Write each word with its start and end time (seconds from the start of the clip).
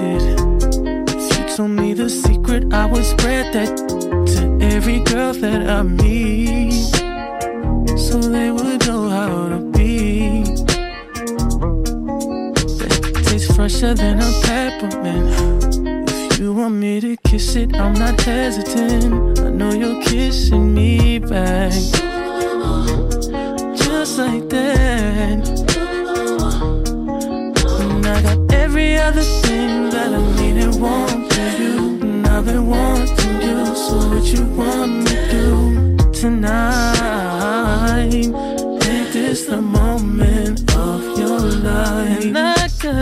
did. 0.00 0.22
If 1.14 1.38
you 1.38 1.56
told 1.56 1.70
me 1.70 1.92
the 1.94 2.08
secret, 2.08 2.72
I 2.72 2.86
would 2.86 3.04
spread 3.04 3.52
that 3.54 3.76
to 4.32 4.42
every 4.74 5.00
girl 5.00 5.32
that 5.34 5.68
I 5.68 5.82
meet. 5.82 6.72
So 7.98 8.18
they 8.18 8.50
would 8.50 8.86
know 8.86 9.08
how 9.08 9.48
to 9.52 9.60
be. 9.76 10.42
That 12.78 13.24
tastes 13.26 13.54
fresher 13.54 13.94
than 13.94 14.16
a 14.20 14.30
peppermint. 14.46 15.28
If 16.10 16.38
you 16.40 16.54
want 16.54 16.74
me 16.74 17.00
to 17.00 17.16
kiss 17.28 17.56
it, 17.56 17.76
I'm 17.76 17.94
not 17.94 18.20
hesitant. 18.20 19.40
I 19.40 19.50
know 19.50 19.72
you're 19.72 20.02
kissing 20.02 20.74
me 20.74 21.18
back. 21.18 21.72
Just 23.84 24.18
like 24.18 24.48
that. 24.48 25.42
And 27.80 28.06
I 28.06 28.22
got 28.22 28.54
every 28.54 28.96
other 28.96 29.22
that 30.00 30.14
I 30.14 30.22
needed 30.40 30.74
want 30.80 31.32
from 31.32 31.50
you. 31.62 31.74
And 32.00 32.26
I've 32.26 32.44
been 32.46 32.66
wanting 32.66 33.36
you, 33.46 33.58
so 33.84 33.96
what 34.10 34.24
you 34.32 34.42
want 34.58 34.90
me 35.04 35.04
to 35.04 35.16
do 35.34 35.52
tonight? 36.20 37.50
Make 38.84 39.08
this 39.12 39.40
the 39.46 39.60
moment 39.60 40.58
of 40.74 41.00
your 41.18 41.40
life. 41.68 42.24
And 42.24 42.38
I 42.38 42.68
got 42.82 42.94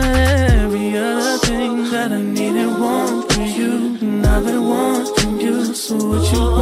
every 0.63 0.97
other 0.97 1.37
thing 1.47 1.89
that 1.91 2.11
I 2.11 2.21
needed 2.21 2.71
want 2.83 3.31
from 3.31 3.45
you. 3.45 3.73
And 4.01 4.25
I've 4.25 4.43
been 4.45 4.63
wanting 4.73 5.39
you, 5.39 5.73
so 5.73 5.95
what 5.95 6.31
you 6.33 6.39
want 6.39 6.58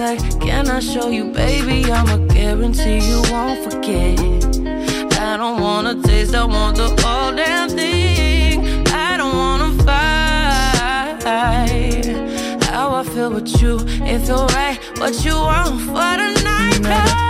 Can 0.00 0.70
I 0.70 0.80
show 0.80 1.10
you, 1.10 1.24
baby? 1.24 1.84
I'ma 1.92 2.16
guarantee 2.32 3.00
you 3.06 3.20
won't 3.30 3.62
forget. 3.70 4.18
I 5.20 5.36
don't 5.36 5.60
wanna 5.60 6.02
taste, 6.02 6.34
I 6.34 6.42
want 6.46 6.78
the 6.78 6.88
whole 7.02 7.36
damn 7.36 7.68
thing. 7.68 8.86
I 8.88 9.18
don't 9.18 9.36
wanna 9.36 9.70
fight. 9.84 11.26
How 12.64 12.94
I 12.94 13.04
feel 13.04 13.30
with 13.30 13.60
you, 13.60 13.80
it 14.06 14.20
feel 14.20 14.46
right. 14.46 14.78
What 14.98 15.22
you 15.22 15.34
want 15.34 15.82
for 15.82 16.16
the 16.16 16.30
night? 16.44 17.29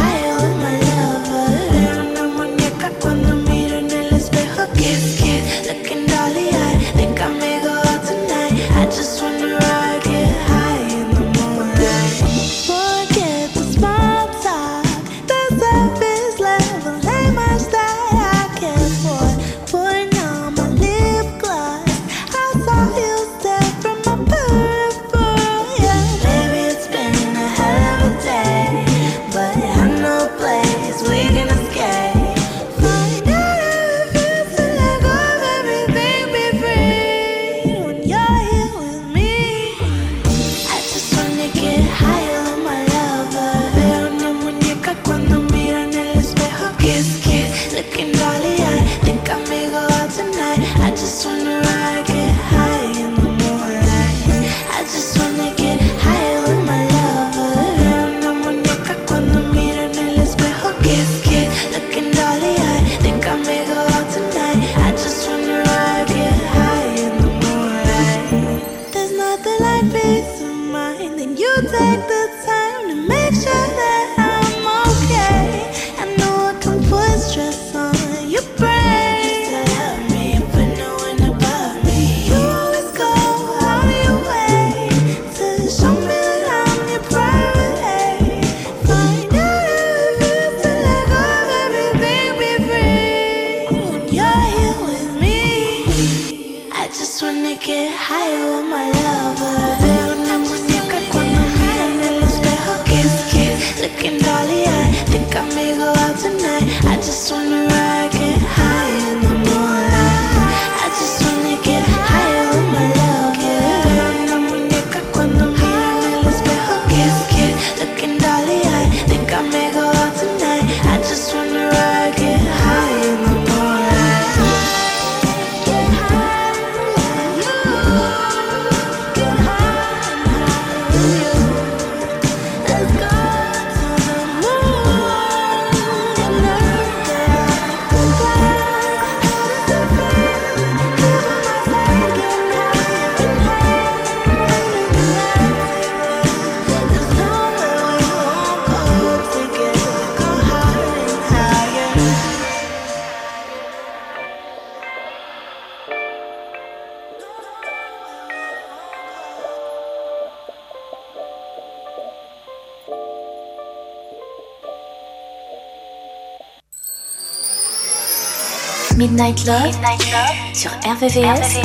Midnight 169.31 170.11
Love, 170.11 170.35
sur 170.53 170.71
RVVS, 170.71 171.55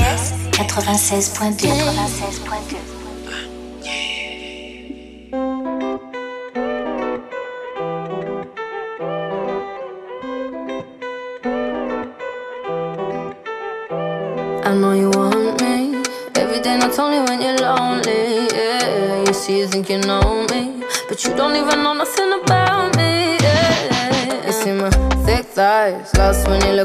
96.2. 0.53 2.46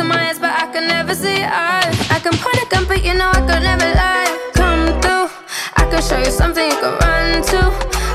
Into 0.00 0.14
my 0.14 0.28
eyes, 0.28 0.38
but 0.38 0.50
I 0.50 0.72
can 0.72 0.86
never 0.86 1.14
see 1.14 1.42
eyes. 1.42 1.94
I 2.10 2.18
can 2.20 2.32
point 2.32 2.58
a 2.62 2.66
gun, 2.68 2.84
but 2.86 3.04
you 3.04 3.14
know 3.14 3.28
I 3.28 3.40
could 3.40 3.62
never 3.62 3.90
lie. 4.02 4.50
Come 4.54 5.00
through, 5.00 5.28
I 5.76 5.84
can 5.90 6.02
show 6.02 6.18
you 6.18 6.30
something 6.30 6.64
you 6.64 6.78
can 6.80 6.94
run 7.04 7.42
to. 7.52 7.60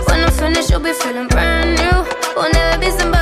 When 0.08 0.24
I'm 0.24 0.32
finished, 0.32 0.70
you'll 0.70 0.80
be 0.80 0.94
feeling 0.94 1.28
brand 1.28 1.78
new. 1.82 1.98
Will 2.36 2.52
never 2.52 2.80
be 2.80 2.90
somebody 2.92 3.15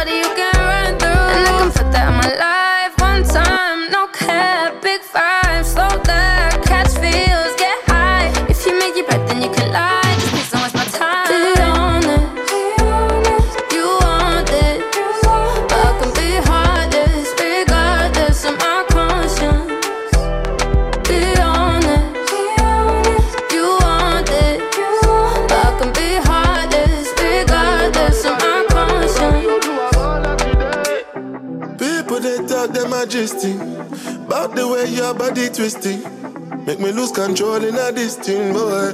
me 37.34 37.40
lose 37.40 37.66
control 37.66 37.88
a 37.88 37.92
this 37.92 38.16
thing, 38.16 38.54
boy. 38.54 38.94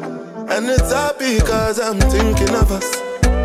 And 0.50 0.66
it's 0.70 0.92
happy 0.92 1.40
cause 1.40 1.80
I'm 1.80 2.00
thinking 2.00 2.56
of 2.56 2.72
us. 2.72 2.90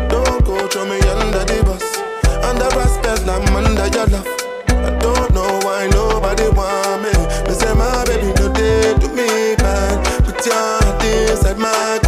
Don't 0.09 0.45
go 0.45 0.67
throw 0.67 0.85
me 0.85 0.99
under 1.09 1.43
the 1.45 1.63
bus. 1.65 1.97
Under 2.43 2.67
respect, 2.77 3.27
I'm 3.27 3.55
under 3.55 3.87
your 3.87 4.07
love. 4.07 4.27
I 4.69 4.97
don't 4.99 5.33
know 5.33 5.59
why 5.63 5.87
nobody 5.91 6.49
want 6.49 7.03
me. 7.03 7.11
Me 7.47 7.53
say 7.53 7.73
my 7.73 8.05
baby 8.05 8.33
no 8.39 8.53
day 8.53 8.93
to 8.93 9.07
me 9.09 9.55
bad. 9.57 10.25
Put 10.25 10.45
your 10.45 10.55
heart 10.55 11.03
inside 11.03 11.57
my 11.57 12.04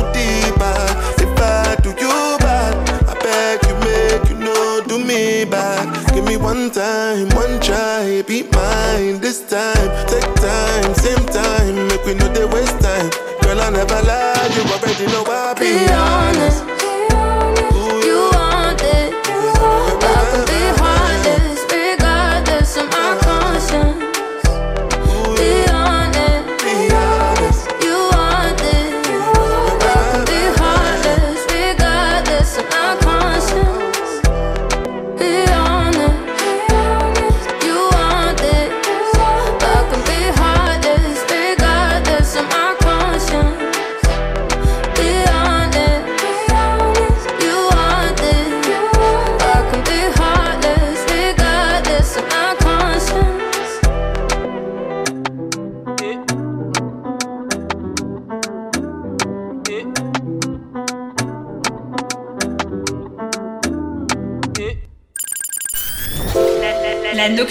we 12.08 12.14
know 12.14 12.32
they 12.32 12.46
waste 12.46 12.80
time. 12.80 13.10
Girl 13.42 13.60
I 13.60 13.70
never 13.70 14.02
lie 14.08 14.48
You 14.56 14.64
already 14.72 15.06
know 15.12 15.24
I 15.28 15.54
be, 15.60 15.68
Be 15.76 15.92
honest, 15.92 16.64
you 16.66 16.77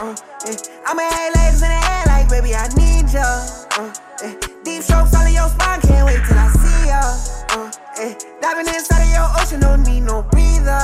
Uh. 0.00 0.14
I'ma 0.86 1.02
have 1.02 1.34
legs 1.34 1.60
in 1.60 1.68
the 1.74 1.80
air 1.90 2.04
like, 2.06 2.30
baby, 2.30 2.54
I 2.54 2.70
need 2.78 3.10
ya. 3.10 3.26
Uh, 3.74 3.90
yeah. 4.22 4.34
Deep 4.62 4.82
strokes 4.82 5.10
all 5.14 5.26
in 5.26 5.34
your 5.34 5.48
spine, 5.50 5.80
can't 5.82 6.06
wait 6.06 6.22
till 6.22 6.38
I 6.38 6.46
see 6.54 6.86
ya. 6.86 7.02
Uh, 7.50 7.66
yeah. 7.98 8.14
Diving 8.40 8.70
inside 8.70 9.02
of 9.02 9.10
your 9.10 9.26
ocean, 9.42 9.58
don't 9.58 9.82
need 9.82 10.06
no 10.06 10.22
breather. 10.22 10.78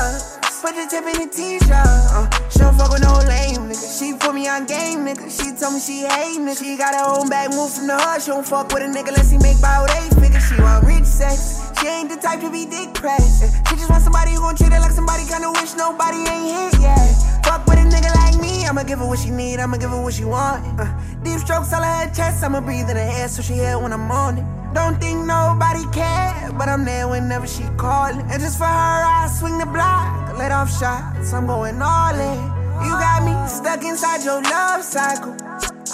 Put 0.64 0.74
the 0.74 0.88
tip 0.90 1.06
in 1.06 1.14
the 1.20 1.30
t-shirt. 1.30 1.70
Uh, 1.70 2.26
she 2.50 2.58
don't 2.58 2.74
fuck 2.74 2.90
with 2.90 3.06
no 3.06 3.14
lame 3.30 3.70
nigga. 3.70 3.86
She 3.86 4.18
put 4.18 4.34
me 4.34 4.48
on 4.48 4.66
game, 4.66 5.06
nigga. 5.06 5.30
She 5.30 5.54
told 5.54 5.74
me 5.74 5.78
she 5.78 6.08
hate 6.08 6.40
me. 6.40 6.56
She 6.56 6.74
got 6.76 6.96
her 6.96 7.04
own 7.06 7.28
bag, 7.28 7.50
move 7.54 7.70
from 7.70 7.86
the 7.86 7.94
hood. 7.94 8.18
She 8.18 8.32
don't 8.32 8.42
fuck 8.42 8.72
with 8.72 8.82
a 8.82 8.90
nigga 8.90 9.14
unless 9.14 9.30
he 9.30 9.38
make 9.38 9.58
about 9.60 9.94
eight 10.00 10.10
figures. 10.18 10.42
She 10.48 10.58
want 10.58 10.82
rich 10.88 11.04
sex. 11.04 11.60
She 11.78 11.86
ain't 11.86 12.08
the 12.08 12.16
type 12.16 12.40
to 12.40 12.50
be 12.50 12.64
dick 12.66 12.94
pressed. 12.94 13.44
She 13.68 13.76
just 13.76 13.90
want 13.90 14.02
somebody 14.02 14.32
who 14.32 14.40
gon' 14.40 14.56
treat 14.56 14.72
her 14.72 14.80
like 14.80 14.90
somebody 14.90 15.22
kinda 15.28 15.52
wish 15.52 15.76
nobody 15.76 16.24
ain't 16.26 16.50
hit 16.50 16.80
yet. 16.80 17.12
Fuck 17.44 17.62
with 17.68 17.76
a 17.76 17.84
nigga 17.84 18.08
like 18.16 18.23
I'ma 18.66 18.82
give 18.82 18.98
her 18.98 19.06
what 19.06 19.18
she 19.18 19.30
need, 19.30 19.60
I'ma 19.60 19.76
give 19.76 19.90
her 19.90 20.02
what 20.02 20.14
she 20.14 20.24
want. 20.24 20.64
Uh, 20.80 20.86
deep 21.22 21.38
strokes 21.38 21.72
all 21.72 21.82
her 21.82 22.12
chest, 22.14 22.42
I'ma 22.42 22.60
breathe 22.60 22.88
in 22.90 22.96
her 22.96 23.10
air 23.20 23.28
so 23.28 23.42
she 23.42 23.54
hear 23.54 23.78
when 23.78 23.92
I'm 23.92 24.10
on 24.10 24.38
it. 24.38 24.74
Don't 24.74 25.00
think 25.00 25.24
nobody 25.24 25.84
care, 25.92 26.50
but 26.58 26.68
I'm 26.68 26.84
there 26.84 27.06
whenever 27.06 27.46
she 27.46 27.62
callin'. 27.76 28.20
And 28.30 28.42
just 28.42 28.58
for 28.58 28.64
her, 28.64 29.02
I 29.04 29.28
swing 29.38 29.58
the 29.58 29.66
block, 29.66 30.36
let 30.36 30.50
off 30.50 30.70
shots, 30.78 31.32
I'm 31.32 31.46
going 31.46 31.80
all 31.80 32.14
in. 32.14 32.54
You 32.82 32.90
got 32.90 33.22
me 33.24 33.34
stuck 33.48 33.84
inside 33.84 34.24
your 34.24 34.42
love 34.42 34.82
cycle. 34.82 35.36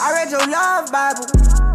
I 0.00 0.12
read 0.12 0.30
your 0.30 0.46
love 0.48 0.90
Bible. 0.90 1.26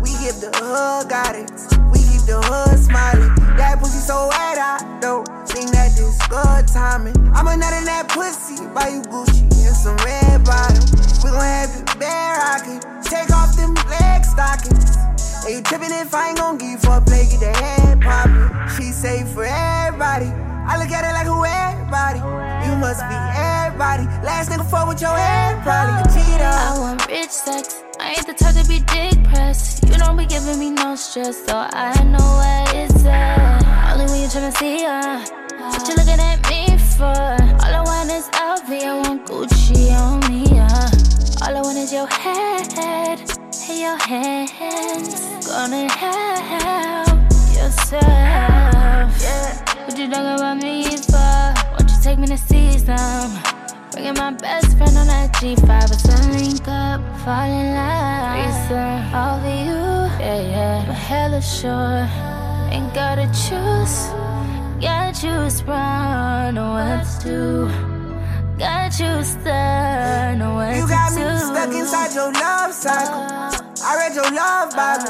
We 0.02 0.10
give 0.24 0.42
the 0.42 0.50
hood 0.56 1.10
guidance. 1.10 1.70
We 1.94 2.00
keep 2.00 2.26
the 2.26 2.42
hood 2.42 2.80
smiling. 2.80 3.36
That 3.58 3.80
pussy 3.80 4.00
so 4.00 4.28
wet, 4.28 4.58
I 4.58 4.98
don't 5.00 5.45
think 5.56 5.72
that 5.72 5.96
this 5.96 6.20
good 6.28 6.68
timing. 6.68 7.16
I'm 7.32 7.48
a 7.48 7.56
nut 7.56 7.72
in 7.72 7.88
that 7.88 8.12
pussy, 8.12 8.60
buy 8.76 8.92
you 8.92 9.02
Gucci 9.08 9.48
and 9.64 9.76
some 9.76 9.96
red 10.04 10.44
bottoms. 10.44 10.92
We 11.24 11.32
gon' 11.32 11.40
have 11.40 11.72
you 11.72 11.84
bare 11.96 12.36
rockin'. 12.44 12.84
Take 13.08 13.32
off 13.32 13.56
them 13.56 13.72
leg 13.88 14.28
stockings. 14.28 15.00
Are 15.48 15.52
you 15.52 15.64
trippin' 15.64 15.96
if 15.96 16.14
I 16.14 16.36
ain't 16.36 16.38
gon' 16.38 16.58
give 16.58 16.82
for 16.84 17.00
a 17.00 17.02
play, 17.02 17.24
get 17.32 17.40
the 17.40 17.56
head 17.56 18.02
poppin'. 18.02 18.52
She 18.76 18.92
safe 18.92 19.32
for 19.32 19.48
everybody. 19.48 20.28
I 20.68 20.76
look 20.76 20.92
at 20.92 21.08
it 21.08 21.16
like 21.16 21.30
who 21.30 21.40
everybody. 21.48 22.20
You 22.68 22.76
must 22.76 23.00
be 23.08 23.16
everybody. 23.16 24.04
Last 24.28 24.52
nigga 24.52 24.68
fuck 24.68 24.90
with 24.92 25.00
your 25.00 25.16
head, 25.16 25.64
probably 25.64 26.04
a 26.04 26.08
cheater. 26.12 26.52
I 26.52 26.76
want 26.80 27.08
rich 27.08 27.32
sex. 27.32 27.82
I 28.00 28.20
ain't 28.20 28.28
the 28.28 28.34
type 28.34 28.60
to 28.60 28.68
be 28.68 28.84
dick 28.92 29.24
pressed. 29.32 29.88
You 29.88 29.96
don't 30.04 30.18
be 30.18 30.26
giving 30.26 30.60
me 30.60 30.72
no 30.72 30.96
stress, 30.96 31.46
so 31.46 31.56
I 31.56 32.04
know 32.04 32.28
where 32.44 32.84
it's 32.84 33.06
at. 33.06 33.94
Only 33.94 34.12
when 34.12 34.22
you 34.22 34.28
tryna 34.28 34.52
see 34.58 34.84
her. 34.84 35.45
What 35.72 35.88
you 35.88 35.96
looking 35.96 36.20
at 36.20 36.40
me 36.50 36.78
for? 36.78 37.06
All 37.06 37.74
I 37.74 37.82
want 37.84 38.12
is 38.12 38.30
LV, 38.30 38.70
I 38.70 38.94
want 39.02 39.26
Gucci 39.26 39.92
on 39.98 40.20
me, 40.30 40.46
yeah. 40.56 40.90
All 41.42 41.58
I 41.58 41.62
want 41.62 41.78
is 41.78 41.92
your 41.92 42.08
head 42.08 42.72
and 42.78 43.46
your 43.80 43.98
hands. 43.98 45.48
Gonna 45.48 45.90
help 45.92 47.18
yourself. 47.58 48.06
What 49.86 49.98
you 49.98 50.10
talking 50.10 50.36
about 50.38 50.58
me 50.58 50.98
for? 50.98 51.54
Won't 51.72 51.90
you 51.90 51.98
take 52.02 52.20
me 52.20 52.28
to 52.28 52.38
see 52.38 52.78
some? 52.78 53.34
Bringing 53.92 54.14
my 54.14 54.32
best 54.32 54.78
friend 54.78 54.96
on 54.98 55.08
that 55.08 55.34
G5, 55.34 55.92
it's 55.92 56.06
a 56.06 56.30
link 56.30 56.68
up, 56.68 57.02
fall 57.24 57.50
in 57.50 57.74
love. 57.74 58.36
Reason 58.38 59.16
all 59.16 59.40
for 59.40 59.48
you, 59.48 59.82
yeah, 60.20 60.42
yeah. 60.42 60.84
But 60.86 60.96
hella 60.96 61.42
sure, 61.42 62.08
ain't 62.72 62.94
gotta 62.94 63.26
choose. 63.34 64.35
Got 65.26 65.44
you 65.44 65.50
sprung, 65.50 66.54
know 66.54 66.70
what 66.74 67.22
to. 67.22 67.66
Got 68.60 69.00
you 69.00 69.24
stuck, 69.24 70.38
know 70.38 70.54
what 70.54 70.78
You 70.78 70.88
got 70.88 71.14
me 71.16 71.24
do. 71.24 71.38
stuck 71.40 71.74
inside 71.74 72.14
your 72.14 72.32
love 72.32 72.72
cycle. 72.72 73.26
I 73.84 73.96
read 73.98 74.14
your 74.14 74.30
love 74.30 74.70
Bible. 74.78 75.10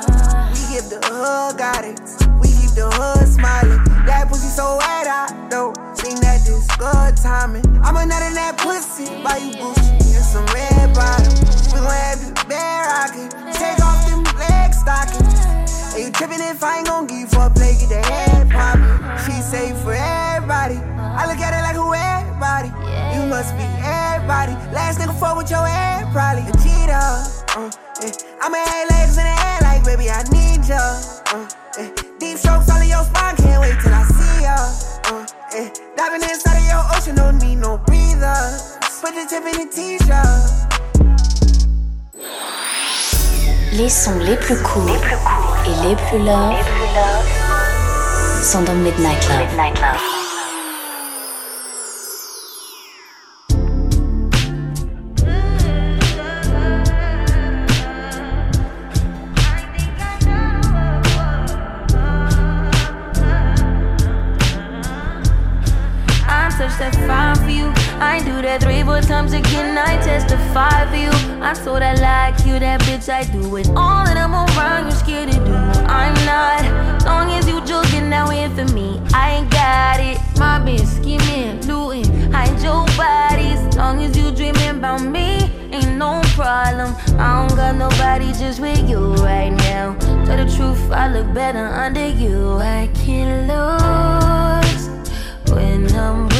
We 0.55 0.61
give 0.71 0.87
the 0.87 1.03
hood 1.03 1.57
guidance. 1.57 2.15
We 2.39 2.47
keep 2.47 2.71
the 2.79 2.87
hood 2.95 3.27
smiling. 3.27 3.83
That 4.05 4.29
pussy 4.29 4.47
so 4.47 4.77
wet, 4.77 5.07
I 5.07 5.47
don't 5.49 5.75
think 5.97 6.21
that 6.21 6.45
this 6.45 6.65
good 6.77 7.17
timing. 7.17 7.65
I'm 7.83 7.97
a 7.97 8.05
nut 8.05 8.23
in 8.23 8.35
that 8.35 8.55
pussy, 8.57 9.11
buy 9.21 9.35
you 9.35 9.51
Gucci 9.59 10.15
and 10.15 10.23
some 10.23 10.45
red 10.55 10.95
bottoms. 10.95 11.73
We 11.73 11.79
gon' 11.83 11.91
have 11.91 12.23
you 12.23 12.31
bare 12.47 12.87
rockin'. 12.87 13.29
Take 13.51 13.83
off 13.83 13.99
them 14.07 14.23
leg 14.39 14.73
stockings. 14.73 15.44
Are 15.95 15.99
you 15.99 16.11
trippin' 16.11 16.41
if 16.41 16.61
I 16.61 16.79
ain't 16.79 16.87
gon' 16.87 17.07
give 17.07 17.19
you 17.19 17.27
for 17.27 17.47
a 17.47 17.49
play, 17.49 17.71
get 17.79 17.87
the 17.87 18.03
head 18.03 18.51
poppin'. 18.51 18.83
She 19.23 19.31
say 19.39 19.71
for 19.79 19.95
everybody. 19.95 20.75
I 20.75 21.23
look 21.23 21.39
at 21.39 21.55
it 21.55 21.63
like 21.63 21.79
who 21.79 21.87
everybody. 21.95 22.67
You 23.15 23.23
must 23.31 23.55
be 23.55 23.63
everybody. 23.79 24.59
Last 24.75 24.99
nigga 24.99 25.17
fuck 25.17 25.37
with 25.37 25.49
your 25.49 25.63
head, 25.65 26.11
probably 26.11 26.43
a 26.43 26.55
cheater. 26.59 26.99
Uh, 27.55 27.71
yeah. 28.03 28.11
I'ma 28.43 28.59
have 28.59 28.89
legs 28.91 29.15
in 29.15 29.23
the 29.23 29.39
air 29.39 29.59
like 29.63 29.87
baby, 29.87 30.11
I 30.11 30.19
need 30.35 30.67
ya. 30.67 30.83
Uh, 31.31 31.47
yeah. 31.79 31.87
Deep 32.19 32.43
strokes 32.43 32.67
all 32.67 32.83
in 32.83 32.91
your 32.91 33.05
spine, 33.07 33.39
can't 33.39 33.63
wait 33.63 33.79
till 33.79 33.95
I 33.95 34.03
see 34.03 34.43
ya. 34.43 34.59
Uh, 35.15 35.23
yeah. 35.55 35.71
Diving 35.95 36.27
inside 36.27 36.59
of 36.59 36.67
your 36.67 36.83
ocean, 36.91 37.15
don't 37.15 37.39
need 37.39 37.63
no 37.63 37.79
breather. 37.87 38.35
Put 38.99 39.15
the 39.15 39.23
tip 39.31 39.47
in 39.47 39.63
the 39.63 39.71
t-shirt. 39.71 40.65
Les 43.77 43.89
sons 43.89 44.17
les 44.19 44.37
plus 44.37 44.55
courts 44.61 44.89
et 44.89 45.87
les 45.87 45.95
plus 45.95 46.19
love 46.19 46.55
sont 48.41 48.61
dans 48.61 48.73
Midnight 48.73 49.27
Love. 49.27 49.59
I'm 49.59 50.24
I 68.15 68.23
do 68.23 68.41
that 68.43 68.63
three, 68.63 68.81
four 68.81 69.01
times 69.01 69.33
again. 69.33 69.77
I 69.77 69.97
testify 69.97 70.89
for 70.89 70.95
you. 70.95 71.11
I'm 71.43 71.53
so 71.53 71.77
that 71.77 71.99
like 71.99 72.45
you, 72.47 72.57
that 72.59 72.79
bitch. 72.87 73.09
I 73.09 73.25
do 73.25 73.57
it 73.57 73.67
all, 73.75 74.07
and 74.07 74.17
I'm 74.17 74.33
around. 74.33 74.83
You're 74.83 74.95
scared 74.95 75.31
to 75.33 75.37
do. 75.37 75.53
I'm 75.53 76.15
not. 76.23 77.03
Long 77.03 77.29
as 77.31 77.45
you 77.45 77.59
joking 77.65 78.09
now 78.09 78.29
in 78.29 78.55
for 78.55 78.63
me, 78.73 79.01
I 79.13 79.31
ain't 79.35 79.51
got 79.51 79.99
it. 79.99 80.17
My 80.39 80.63
bitch 80.63 80.87
scheming, 80.87 81.59
looting, 81.67 82.31
hide 82.31 82.55
your 82.63 82.85
bodies. 82.95 83.59
Long 83.75 84.01
as 84.01 84.15
you 84.15 84.31
dreaming 84.31 84.79
about 84.79 85.01
me, 85.01 85.51
ain't 85.75 85.97
no 85.97 86.21
problem. 86.39 86.95
I 87.19 87.45
don't 87.45 87.57
got 87.57 87.75
nobody 87.75 88.31
just 88.31 88.61
with 88.61 88.89
you 88.89 89.13
right 89.15 89.49
now. 89.49 89.93
Tell 90.23 90.37
the 90.37 90.49
truth, 90.55 90.89
I 90.89 91.11
look 91.11 91.33
better 91.33 91.65
under 91.65 92.07
you. 92.07 92.59
I 92.59 92.89
can't 92.95 93.51
lose 93.51 94.87
when 95.51 95.93
I'm. 95.97 96.34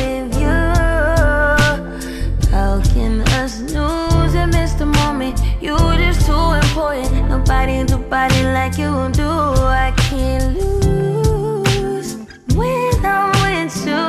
How 2.55 2.81
can 2.93 3.19
us 3.41 3.59
lose 3.59 4.33
and 4.33 4.50
miss 4.53 4.71
the 4.75 4.85
moment? 4.85 5.41
You 5.59 5.75
just 5.97 6.25
too 6.25 6.51
important. 6.63 7.27
Nobody 7.27 7.83
do 7.83 7.97
body 7.97 8.43
like 8.43 8.77
you 8.77 9.09
do. 9.12 9.27
I 9.27 9.91
can't 9.97 10.57
lose 10.57 12.15
when 12.55 13.05
I'm 13.05 13.31
with 13.43 13.75
you. 13.85 14.05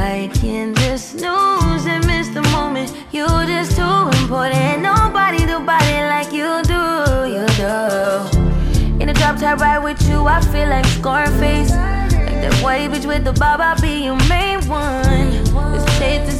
I 0.00 0.30
can't 0.34 0.78
just 0.78 1.14
lose 1.14 1.84
and 1.86 2.06
miss 2.06 2.28
the 2.28 2.42
moment. 2.54 2.94
You 3.10 3.26
just 3.26 3.74
too 3.76 4.22
important. 4.22 4.82
Nobody 4.82 5.44
do 5.44 5.58
body 5.66 5.98
like 6.14 6.30
you 6.30 6.62
do. 6.62 6.82
You 7.34 7.44
do. 7.58 9.02
In 9.02 9.08
the 9.08 9.14
drop 9.14 9.36
top 9.36 9.58
ride 9.58 9.82
with 9.82 10.00
you, 10.08 10.28
I 10.28 10.40
feel 10.40 10.68
like 10.68 10.84
Scarface. 10.84 11.72
Like 11.72 12.38
that 12.42 12.54
white 12.62 12.88
bitch 12.92 13.04
with 13.04 13.24
the 13.24 13.32
bob, 13.32 13.60
I'll 13.60 13.80
be 13.80 14.04
your 14.04 14.16
main 14.28 14.60
one. 14.68 15.01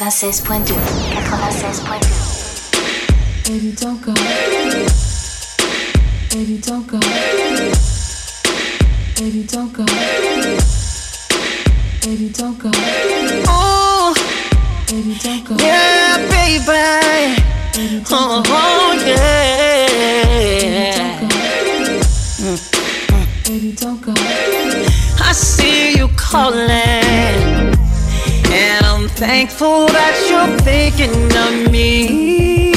96.2 0.00 0.72
96.2 1.28 3.44
Baby, 3.46 3.72
don't 3.76 4.00
go. 4.00 4.14
Baby, 6.30 6.56
don't 6.58 6.86
go. 6.86 6.98
Baby, 9.18 9.42
don't 9.46 9.72
go. 9.74 9.84
Baby, 12.00 12.28
don't 12.32 12.58
go. 12.58 12.70
Oh, 13.46 14.14
Baby, 14.88 15.14
don't 15.22 15.44
yeah, 15.60 16.16
baby. 16.30 16.64
Baby, 17.76 18.02
Oh, 18.10 18.42
oh 18.46 18.94
yeah. 19.04 21.20
don't 21.20 21.28
go. 21.28 21.36
Baby, 23.44 23.72
don't 23.72 24.00
go. 24.00 24.14
I 25.22 25.32
see 25.34 25.92
you 25.98 26.08
calling, 26.16 27.74
and 28.52 28.84
I'm 28.84 29.08
thankful 29.08 29.86
that 29.86 30.14
you're 30.28 30.56
thinking 30.60 31.14
of 31.44 31.70
me. 31.70 32.72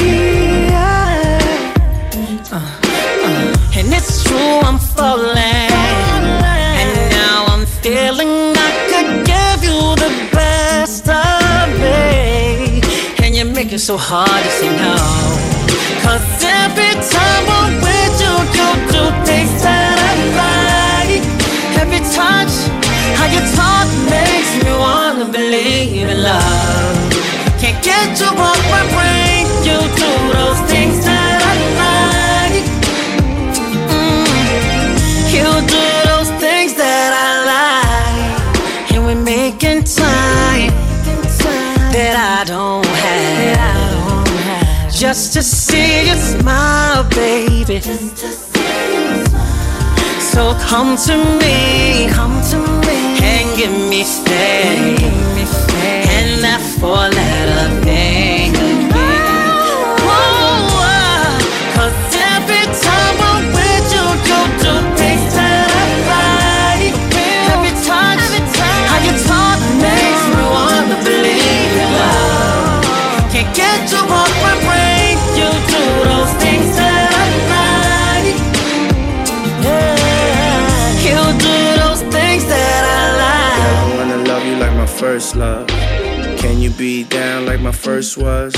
Uh, 2.50 2.58
uh, 2.58 3.78
and 3.78 3.92
it's 3.92 4.22
true, 4.24 4.60
I'm 4.62 4.78
falling, 4.78 5.36
and 5.36 7.10
now 7.10 7.46
I'm 7.48 7.66
feeling 7.66 8.54
like 8.54 8.76
I 8.86 9.02
could 9.02 9.26
give 9.26 9.60
you 9.68 9.80
the 10.04 10.12
best 10.32 11.08
of 11.08 11.68
me. 11.82 12.80
And 13.24 13.34
you 13.34 13.44
make 13.44 13.72
it 13.72 13.80
so 13.80 13.96
hard 13.96 14.28
to 14.28 14.50
say 14.50 14.70
no. 14.70 14.94
Cause 16.04 16.24
every 16.62 16.94
time 17.14 17.44
I'm 17.58 17.74
with 17.82 18.14
you, 18.22 18.34
you 18.58 18.68
do 18.94 19.04
things 19.26 19.62
that 19.62 19.96
I 20.10 20.14
like. 20.42 21.24
Every 21.82 22.02
touch, 22.14 22.52
how 23.18 23.26
you 23.26 23.40
talk 23.56 23.88
me 24.10 24.23
believe 25.54 26.08
in 26.08 26.22
love. 26.22 27.12
Can't 27.60 27.80
get 27.84 28.18
you 28.20 28.26
off 28.26 28.62
my 28.76 28.84
brain, 28.94 29.44
you 29.68 29.78
do 30.02 30.10
those 30.38 30.60
things 30.72 30.96
that 31.06 31.38
I 31.52 31.54
like. 31.84 32.64
Mm, 33.94 34.26
You 35.36 35.48
do 35.74 35.84
those 36.10 36.30
things 36.42 36.74
that 36.74 37.10
I 37.26 37.30
like. 37.54 38.92
And 38.92 39.00
we're 39.06 39.24
making 39.36 39.84
time 39.84 40.72
that 41.94 42.14
I 42.34 42.44
don't 42.44 42.86
have. 43.06 44.92
Just 44.92 45.34
to 45.34 45.42
see 45.42 46.08
you 46.08 46.16
smile, 46.16 47.04
baby. 47.10 47.80
So 50.32 50.42
come 50.68 50.96
to 51.06 51.16
me, 51.40 52.08
come 52.10 52.36
to 52.50 52.58
me, 52.86 52.98
and 53.22 53.46
give 53.56 53.74
me 53.90 54.02
stay, 54.02 54.96
letter 56.92 57.68
thing 57.84 58.52
'cause 61.74 61.98
every 62.36 62.66
time 62.86 63.16
I'm 63.30 63.44
with 63.56 63.86
you, 63.94 64.06
you 64.28 64.40
do 64.62 64.72
things 64.98 65.24
that 65.36 65.68
I 65.82 65.86
like. 66.12 66.94
Every 67.52 67.74
touch, 67.86 68.24
talk 69.28 69.58
makes 69.84 70.24
me 70.32 70.42
wanna 70.54 70.96
believe 71.08 71.72
in 71.82 71.90
love. 72.00 72.82
Can't 73.32 73.50
get 73.54 73.80
you 73.92 74.02
off 74.20 74.34
my 74.46 74.54
brain. 74.66 75.16
You 75.38 75.50
do 75.74 75.82
those 76.10 76.32
things 76.42 76.68
that 76.78 77.08
I 77.22 77.26
like. 77.54 78.38
Yeah, 79.66 79.96
you 81.06 81.18
do 81.46 81.56
those 81.82 82.02
things 82.14 82.44
that 82.52 82.82
I 82.98 83.02
like. 83.22 83.62
I 83.70 83.84
wanna 83.96 84.18
love 84.30 84.44
you 84.48 84.56
like 84.62 84.74
my 84.82 84.86
first 85.00 85.30
love. 85.36 85.66
Can 86.44 86.60
you 86.60 86.68
be 86.68 87.04
down 87.04 87.46
like 87.46 87.62
my 87.62 87.72
first 87.72 88.18
was? 88.18 88.52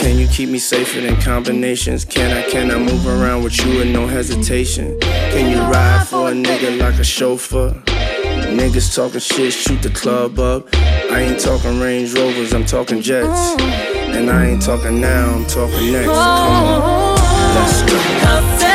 Can 0.00 0.18
you 0.18 0.26
keep 0.28 0.48
me 0.48 0.58
safer 0.58 1.02
than 1.02 1.20
combinations? 1.20 2.02
Can 2.02 2.34
I, 2.34 2.48
can 2.48 2.70
I 2.70 2.78
move 2.78 3.06
around 3.06 3.44
with 3.44 3.62
you 3.62 3.76
with 3.76 3.88
no 3.88 4.06
hesitation? 4.06 4.98
Can 5.00 5.50
you 5.50 5.60
ride 5.70 6.06
for 6.08 6.30
a 6.30 6.32
nigga 6.32 6.80
like 6.80 6.94
a 6.94 7.04
chauffeur? 7.04 7.74
Niggas 7.84 8.96
talking 8.96 9.20
shit, 9.20 9.52
shoot 9.52 9.82
the 9.82 9.90
club 9.90 10.38
up. 10.38 10.74
I 10.74 11.20
ain't 11.20 11.38
talking 11.38 11.78
Range 11.78 12.10
Rovers, 12.14 12.54
I'm 12.54 12.64
talking 12.64 13.02
jets. 13.02 13.54
And 13.60 14.30
I 14.30 14.46
ain't 14.46 14.62
talking 14.62 14.98
now, 14.98 15.34
I'm 15.34 15.44
talking 15.44 15.92
next. 15.92 16.06
Come 16.06 16.16
on, 16.16 17.16
let's 17.54 17.82
go. 18.62 18.69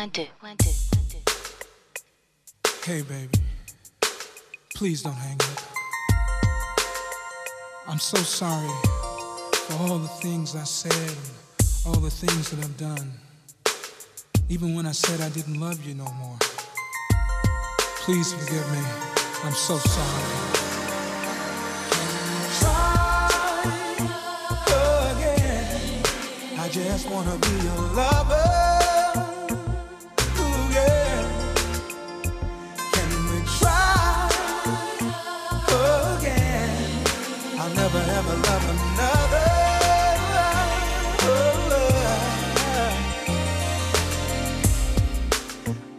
96.2. 0.00 0.64
Hey, 2.86 3.02
baby. 3.02 3.28
Please 4.74 5.02
don't 5.02 5.12
hang 5.12 5.36
up. 5.38 5.60
I'm 7.86 7.98
so 7.98 8.16
sorry 8.16 8.74
for 9.52 9.74
all 9.82 9.98
the 9.98 10.08
things 10.22 10.56
I 10.56 10.64
said 10.64 10.94
and 10.94 11.18
all 11.84 12.00
the 12.00 12.08
things 12.08 12.48
that 12.50 12.64
I've 12.64 12.78
done. 12.78 13.12
Even 14.48 14.74
when 14.74 14.86
I 14.86 14.92
said 14.92 15.20
I 15.20 15.28
didn't 15.28 15.60
love 15.60 15.84
you 15.84 15.94
no 15.94 16.10
more. 16.12 16.38
Please 18.00 18.32
forgive 18.32 18.72
me. 18.72 18.82
I'm 19.44 19.52
so 19.52 19.76
sorry. 19.76 20.32
Try 22.58 23.28
again. 25.12 26.02
I 26.58 26.70
just 26.70 27.06
wanna 27.10 27.36
be 27.36 27.52
your 27.66 27.80
lover. 27.92 28.99
Never 38.22 38.36
love 38.36 38.64
another. 38.70 39.46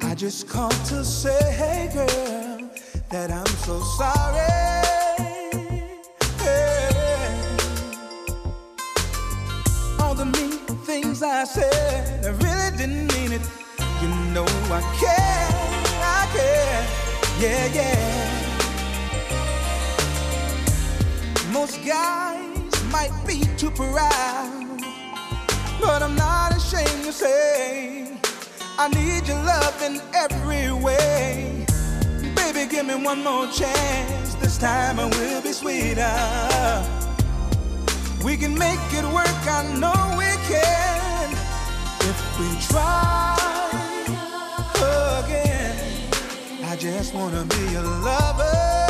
I 0.01 0.15
just 0.15 0.47
called 0.47 0.85
to 0.85 1.03
say, 1.03 1.41
hey 1.53 1.89
girl, 1.93 2.69
that 3.09 3.31
I'm 3.31 3.53
so 3.65 3.79
sorry. 3.97 4.41
All 9.99 10.13
the 10.13 10.25
mean 10.25 10.51
things 10.85 11.23
I 11.23 11.43
said, 11.45 12.25
I 12.25 12.29
really 12.29 12.77
didn't 12.77 13.07
mean 13.15 13.31
it. 13.31 13.41
You 14.01 14.09
know 14.33 14.45
I 14.69 14.81
care, 15.01 15.49
I 16.03 16.27
care, 16.33 16.85
yeah, 17.39 17.65
yeah. 17.73 18.50
Most 21.61 21.85
guys 21.85 22.83
might 22.91 23.13
be 23.27 23.41
too 23.55 23.69
proud, 23.69 24.79
but 25.79 26.01
I'm 26.01 26.15
not 26.15 26.57
ashamed 26.57 27.03
to 27.05 27.13
say 27.13 28.17
I 28.79 28.87
need 28.87 29.27
your 29.27 29.37
love 29.43 29.79
in 29.83 30.01
every 30.15 30.71
way. 30.71 31.67
Baby, 32.35 32.65
give 32.67 32.87
me 32.87 32.95
one 32.95 33.23
more 33.23 33.45
chance. 33.45 34.33
This 34.41 34.57
time 34.57 34.99
I 34.99 35.05
will 35.05 35.41
be 35.43 35.51
sweeter. 35.51 36.17
We 38.25 38.37
can 38.37 38.57
make 38.57 38.81
it 38.91 39.05
work, 39.13 39.41
I 39.45 39.61
know 39.77 40.15
we 40.17 40.31
can. 40.49 41.31
If 42.09 42.39
we 42.39 42.47
try 42.73 43.37
again, 45.23 45.77
I 46.65 46.75
just 46.75 47.13
wanna 47.13 47.45
be 47.45 47.75
a 47.75 47.83
lover. 47.83 48.80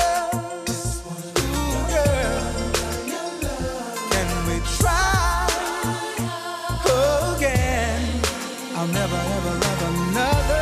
I'll 8.82 8.88
never 8.88 9.16
ever 9.16 9.54
love 9.60 9.82
another. 9.94 10.62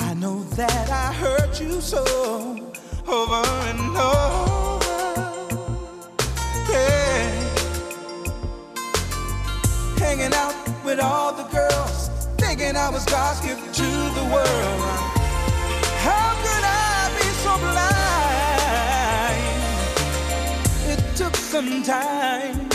I 0.00 0.14
know 0.14 0.42
that 0.56 0.90
I 0.90 1.12
hurt 1.12 1.60
you 1.60 1.80
so 1.80 2.02
over 3.06 3.42
and 3.70 3.96
over. 3.96 4.80
Yeah. 6.68 7.30
Hanging 9.98 10.34
out 10.34 10.56
with 10.84 10.98
all 10.98 11.32
the 11.32 11.44
girls, 11.44 12.08
thinking 12.38 12.74
I 12.74 12.88
was 12.90 13.04
God's 13.04 13.40
gift 13.40 13.72
to 13.76 13.86
the 14.18 14.28
world. 14.34 15.11
Some 21.68 21.82
time 21.82 22.68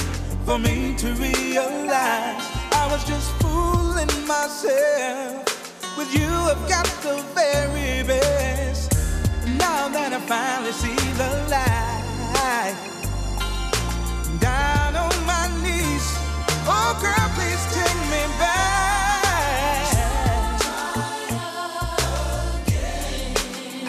for 0.46 0.58
me 0.58 0.96
to 0.96 1.08
realize 1.14 2.44
I 2.72 2.88
was 2.92 3.04
just 3.04 3.32
fooling 3.42 4.08
myself. 4.28 5.44
With 5.98 6.14
you, 6.14 6.28
I've 6.28 6.70
got 6.70 6.86
the 7.04 7.22
very 7.36 8.04
best. 8.08 8.94
Now 9.58 9.90
that 9.90 10.14
I 10.14 10.20
finally 10.20 10.72
see 10.72 10.96
the 11.22 11.32
light, 11.54 12.76
down 14.40 14.96
on 14.96 15.16
my 15.26 15.48
knees, 15.64 16.08
oh 16.68 16.92
girl, 17.02 17.30
please 17.36 17.64
take 17.78 18.02
me 18.14 18.24
back. 18.40 18.68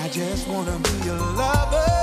I 0.03 0.09
just 0.11 0.49
wanna 0.49 0.79
be 0.79 1.07
your 1.07 1.19
lover. 1.19 1.98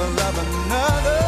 Never 0.00 0.14
love 0.16 0.38
another. 0.38 1.20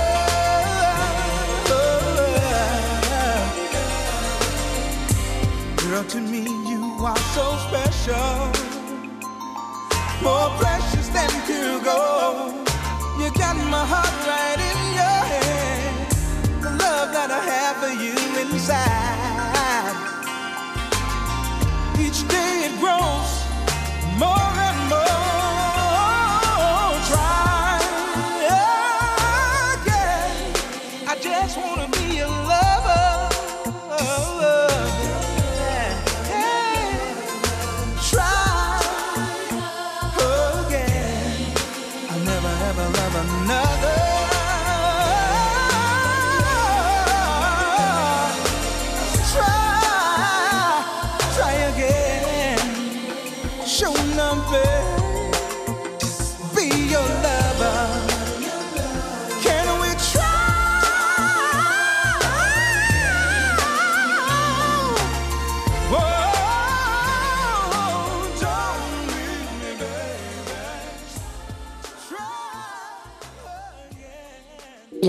Girl, 5.76 6.04
to 6.04 6.20
me 6.20 6.42
you 6.70 6.80
are 7.04 7.18
so 7.34 7.56
special, 7.68 8.52
more 10.22 10.48
precious 10.58 11.08
than 11.08 11.30
pure 11.46 11.80
gold. 11.84 12.68
You 13.18 13.30
got 13.38 13.56
my 13.56 13.84
heart 13.84 14.26
right 14.26 14.51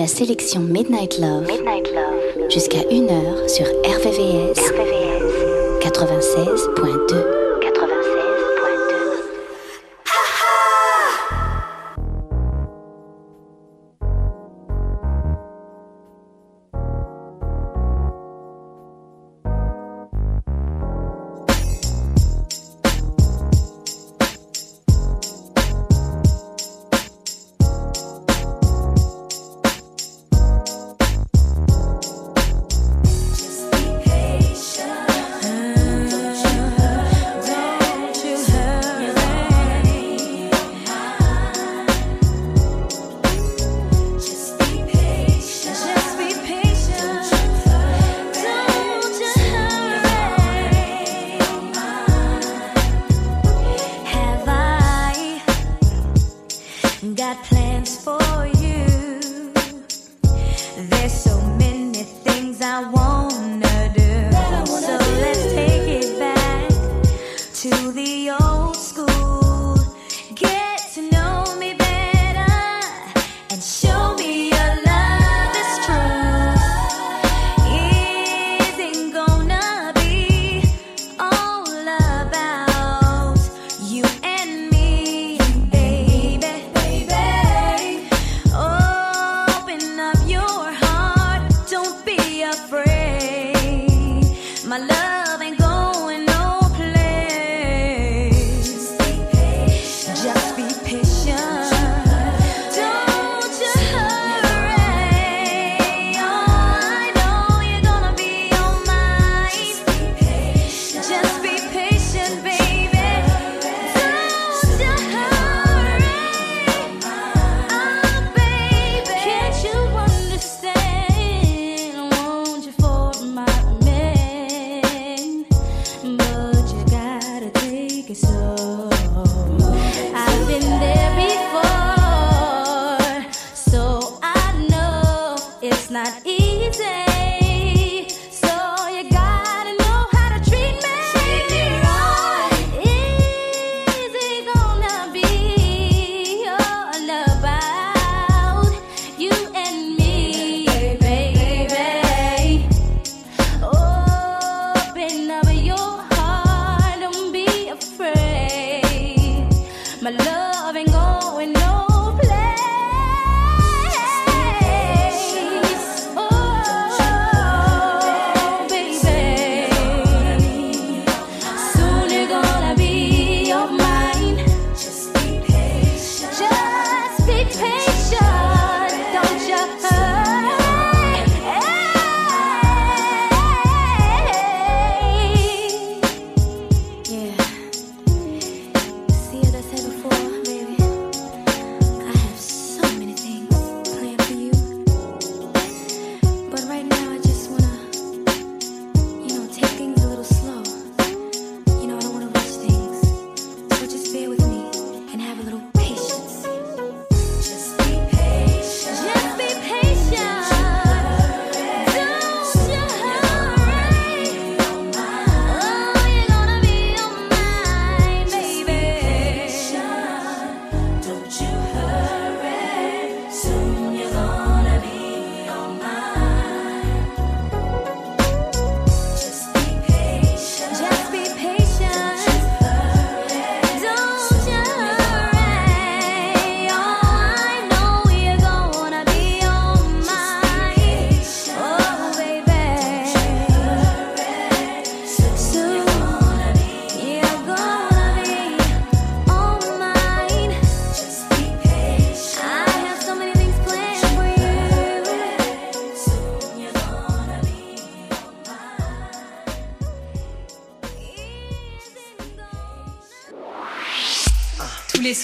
La 0.04 0.10
sélection 0.10 0.60
Midnight 0.60 1.18
Love. 1.18 1.48
Jusqu'à 2.50 2.80
1h 2.80 3.48
sur 3.48 3.66
RVVS. 3.66 4.60
96.2. 5.80 7.43
got 57.24 57.42
plans 57.46 57.96
for 58.04 58.23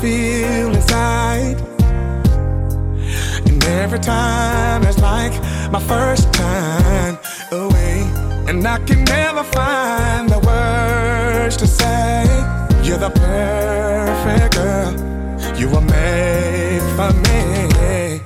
feel 0.00 0.74
inside. 0.74 1.58
And 3.46 3.64
every 3.64 3.98
time 3.98 4.82
it's 4.84 5.00
like 5.00 5.32
my 5.70 5.80
first 5.80 6.32
time 6.32 7.18
away. 7.50 8.02
And 8.48 8.66
I 8.66 8.78
can 8.80 9.04
never 9.04 9.42
find 9.42 10.28
the 10.28 10.38
words 10.38 11.56
to 11.56 11.66
say. 11.66 12.24
You're 12.82 12.98
the 12.98 13.10
perfect 13.10 14.54
girl, 14.54 14.92
you 15.58 15.68
were 15.68 15.80
made 15.80 16.82
for 16.96 17.12
me. 17.26 18.20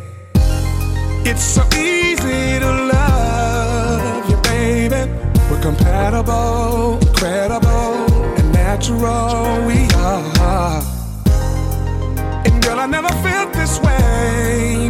It's 1.30 1.42
so 1.42 1.62
easy 1.76 2.58
to 2.58 2.70
love 2.94 4.28
you, 4.28 4.36
baby. 4.42 5.10
We're 5.48 5.62
compatible, 5.62 6.98
credible, 7.14 7.94
and 8.38 8.52
natural. 8.52 9.64
We 9.66 9.88
are 9.94 10.89
never 12.90 13.08
felt 13.22 13.52
this 13.52 13.78
way. 13.80 14.89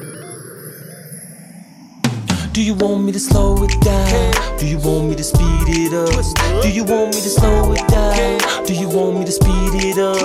Do 2.53 2.61
you 2.61 2.73
want 2.73 3.05
me 3.05 3.13
to 3.13 3.19
slow 3.19 3.63
it 3.63 3.79
down? 3.79 4.57
Do 4.59 4.67
you 4.67 4.77
want 4.79 5.07
me 5.07 5.15
to 5.15 5.23
speed 5.23 5.71
it 5.71 5.93
up? 5.93 6.11
Do 6.61 6.69
you 6.69 6.83
want 6.83 7.15
me 7.15 7.21
to 7.21 7.29
slow 7.29 7.71
it 7.71 7.87
down? 7.87 8.65
Do 8.65 8.73
you 8.75 8.89
want 8.89 9.19
me 9.19 9.25
to 9.25 9.31
speed 9.31 9.71
it 9.87 9.97
up? 9.97 10.19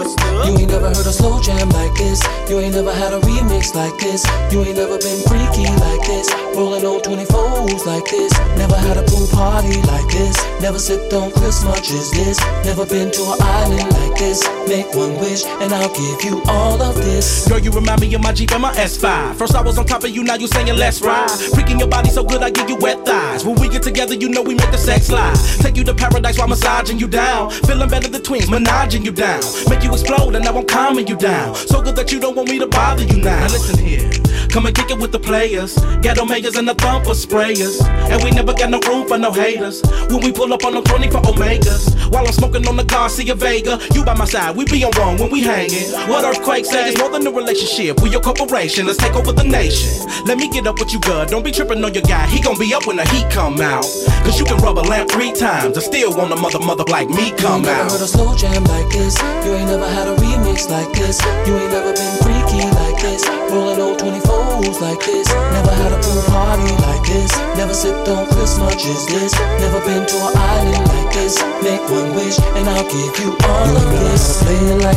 You 0.44 0.58
ain't 0.58 0.70
never 0.70 0.88
heard 0.88 1.06
a 1.06 1.14
slow 1.14 1.40
jam 1.40 1.70
like 1.70 1.94
this. 1.94 2.20
You 2.50 2.58
ain't 2.58 2.74
never 2.74 2.92
had 2.92 3.12
a 3.12 3.20
remix 3.20 3.76
like 3.76 3.96
this. 3.98 4.26
You 4.50 4.62
ain't 4.64 4.76
never 4.76 4.98
been 4.98 5.22
freaky 5.30 5.70
like 5.86 6.02
this. 6.02 6.26
Rolling 6.58 6.84
on 6.84 6.98
24s 6.98 7.86
like 7.86 8.10
this. 8.10 8.34
Never 8.58 8.74
had 8.74 8.96
a 8.96 9.04
pool 9.06 9.28
party 9.30 9.80
like 9.82 10.10
this. 10.10 10.34
Never 10.60 10.80
sipped 10.80 11.12
on 11.12 11.30
Cris 11.30 11.62
much 11.62 11.92
as 11.92 12.10
this. 12.10 12.42
Never 12.66 12.84
been 12.86 13.12
to 13.12 13.22
an 13.22 13.38
island 13.38 13.90
like 14.02 14.18
this. 14.18 14.42
Make 14.66 14.92
one 14.94 15.14
wish 15.22 15.46
and 15.46 15.72
I'll 15.72 15.94
give 15.94 16.24
you 16.26 16.42
all 16.48 16.82
of 16.82 16.96
this. 16.96 17.46
Girl, 17.46 17.60
you 17.60 17.70
remind 17.70 18.00
me 18.00 18.12
of 18.14 18.20
my 18.20 18.32
Jeep 18.32 18.50
and 18.50 18.62
my 18.62 18.74
S5. 18.74 19.36
First 19.36 19.54
I 19.54 19.62
was 19.62 19.78
on 19.78 19.86
top 19.86 20.02
of 20.02 20.10
you, 20.10 20.24
now 20.24 20.34
you 20.34 20.48
saying 20.48 20.74
let's 20.74 21.00
ride. 21.02 21.30
Freaking 21.30 21.78
your 21.78 21.88
body 21.88 22.10
so 22.16 22.24
good, 22.24 22.42
I 22.42 22.48
give 22.48 22.70
you 22.70 22.76
wet 22.76 23.04
thighs. 23.04 23.44
When 23.44 23.60
we 23.60 23.68
get 23.68 23.82
together, 23.82 24.14
you 24.14 24.30
know 24.30 24.40
we 24.40 24.54
make 24.54 24.70
the 24.70 24.78
sex 24.78 25.08
slide. 25.08 25.36
Take 25.60 25.76
you 25.76 25.84
to 25.84 25.92
paradise 25.92 26.38
while 26.38 26.48
massaging 26.48 26.98
you 26.98 27.08
down. 27.08 27.50
Feeling 27.50 27.90
better 27.90 28.08
than 28.08 28.22
twins, 28.22 28.48
menaging 28.48 29.04
you 29.04 29.12
down. 29.12 29.42
Make 29.68 29.84
you 29.84 29.92
explode, 29.92 30.34
and 30.34 30.42
now 30.42 30.56
I'm 30.56 30.64
calming 30.64 31.08
you 31.08 31.16
down. 31.16 31.54
So 31.54 31.82
good 31.82 31.94
that 31.96 32.10
you 32.10 32.18
don't 32.18 32.34
want 32.34 32.48
me 32.48 32.58
to 32.58 32.68
bother 32.68 33.02
you 33.02 33.20
now. 33.20 33.40
Now 33.40 33.52
listen 33.52 33.84
here. 33.84 34.25
Come 34.51 34.66
and 34.66 34.74
kick 34.74 34.91
it 34.91 34.99
with 34.99 35.12
the 35.12 35.18
players. 35.18 35.76
Ghetto 36.03 36.24
mayors 36.24 36.57
and 36.57 36.68
the 36.68 36.74
thumper 36.74 37.14
sprayers. 37.14 37.84
And 38.11 38.22
we 38.24 38.30
never 38.30 38.53
got 38.53 38.70
no 38.70 38.80
room 38.80 39.07
for 39.07 39.18
no 39.18 39.32
haters. 39.32 39.82
When 40.09 40.20
we 40.20 40.32
pull 40.32 40.53
up 40.53 40.64
on 40.64 40.74
the 40.74 40.82
Tony 40.82 41.11
for 41.11 41.20
Omegas. 41.20 42.11
While 42.11 42.26
I'm 42.26 42.32
smoking 42.32 42.66
on 42.66 42.76
the 42.76 42.84
Garcia 42.84 43.34
Vega. 43.34 43.78
You 43.95 44.05
by 44.05 44.14
my 44.14 44.24
side, 44.24 44.57
we 44.57 44.64
be 44.64 44.84
on 44.84 44.93
wrong 44.99 45.18
when 45.18 45.30
we 45.30 45.43
hanging. 45.43 45.91
What 46.09 46.24
earthquake 46.24 46.64
say 46.64 46.91
is 46.91 46.99
more 46.99 47.11
than 47.11 47.26
a 47.26 47.30
relationship. 47.30 48.01
We 48.01 48.11
your 48.11 48.20
corporation, 48.20 48.87
let's 48.87 48.99
take 48.99 49.14
over 49.14 49.32
the 49.32 49.45
nation. 49.45 50.09
Let 50.26 50.39
me 50.39 50.49
get 50.49 50.66
up 50.66 50.78
with 50.78 50.93
you, 50.93 51.01
girl. 51.01 51.26
Don't 51.26 51.45
be 51.45 51.51
tripping 51.51 51.84
on 51.84 51.95
your 51.95 52.03
guy. 52.03 52.26
He 52.26 52.41
gon' 52.41 52.59
be 52.59 52.72
up 52.74 52.87
when 52.87 52.97
the 52.97 53.05
heat 53.11 53.28
come 53.30 53.61
out. 53.61 53.84
Cause 54.24 54.39
you 54.39 54.45
can 54.45 54.59
rub 54.59 54.78
a 54.78 54.80
lamp 54.80 55.11
three 55.11 55.32
times. 55.32 55.76
I 55.76 55.80
still 55.80 56.16
want 56.16 56.32
a 56.32 56.37
mother 56.37 56.61
mother 56.61 56.84
like 56.84 57.09
me 57.09 57.30
come 57.32 57.64
you 57.64 57.70
out. 57.70 57.87
Never 57.87 57.91
heard 57.91 58.03
a 58.03 58.07
slow 58.07 58.37
jam 58.37 58.64
like 58.64 58.91
this. 58.91 59.20
You 59.45 59.55
ain't 59.55 59.70
never 59.70 59.89
had 59.89 60.09
a 60.09 60.16
remix 60.16 60.68
like 60.70 60.93
this. 60.93 61.22
You 61.47 61.57
ain't 61.57 61.72
never 61.72 61.93
been 61.93 62.16
freaky 62.22 62.64
like 62.80 63.01
this. 63.03 63.26
Rolling 63.51 63.80
old 63.80 63.99
24 63.99 64.25
hoes 64.26 64.80
like 64.80 65.00
this. 65.06 65.28
Never 65.54 65.72
had 65.72 65.92
a 65.92 65.98
pool 66.02 66.22
party 66.28 66.70
like 66.82 67.06
this. 67.06 67.30
Never 67.56 67.74
sipped 67.74 68.08
on 68.08 68.26
Cris 68.26 68.58
much 68.58 68.84
as 68.86 69.06
this. 69.06 69.32
Never 69.62 69.80
been 69.86 70.06
to 70.06 70.16
an 70.28 70.36
island 70.36 70.86
like 70.88 71.12
this. 71.14 71.38
Make 71.62 71.82
one 71.88 72.14
wish 72.14 72.38
and 72.58 72.68
I'll 72.68 72.88
give 72.90 73.14
you 73.22 73.30
all 73.46 73.72
you 73.72 73.76
of 73.76 73.86
this 74.00 74.42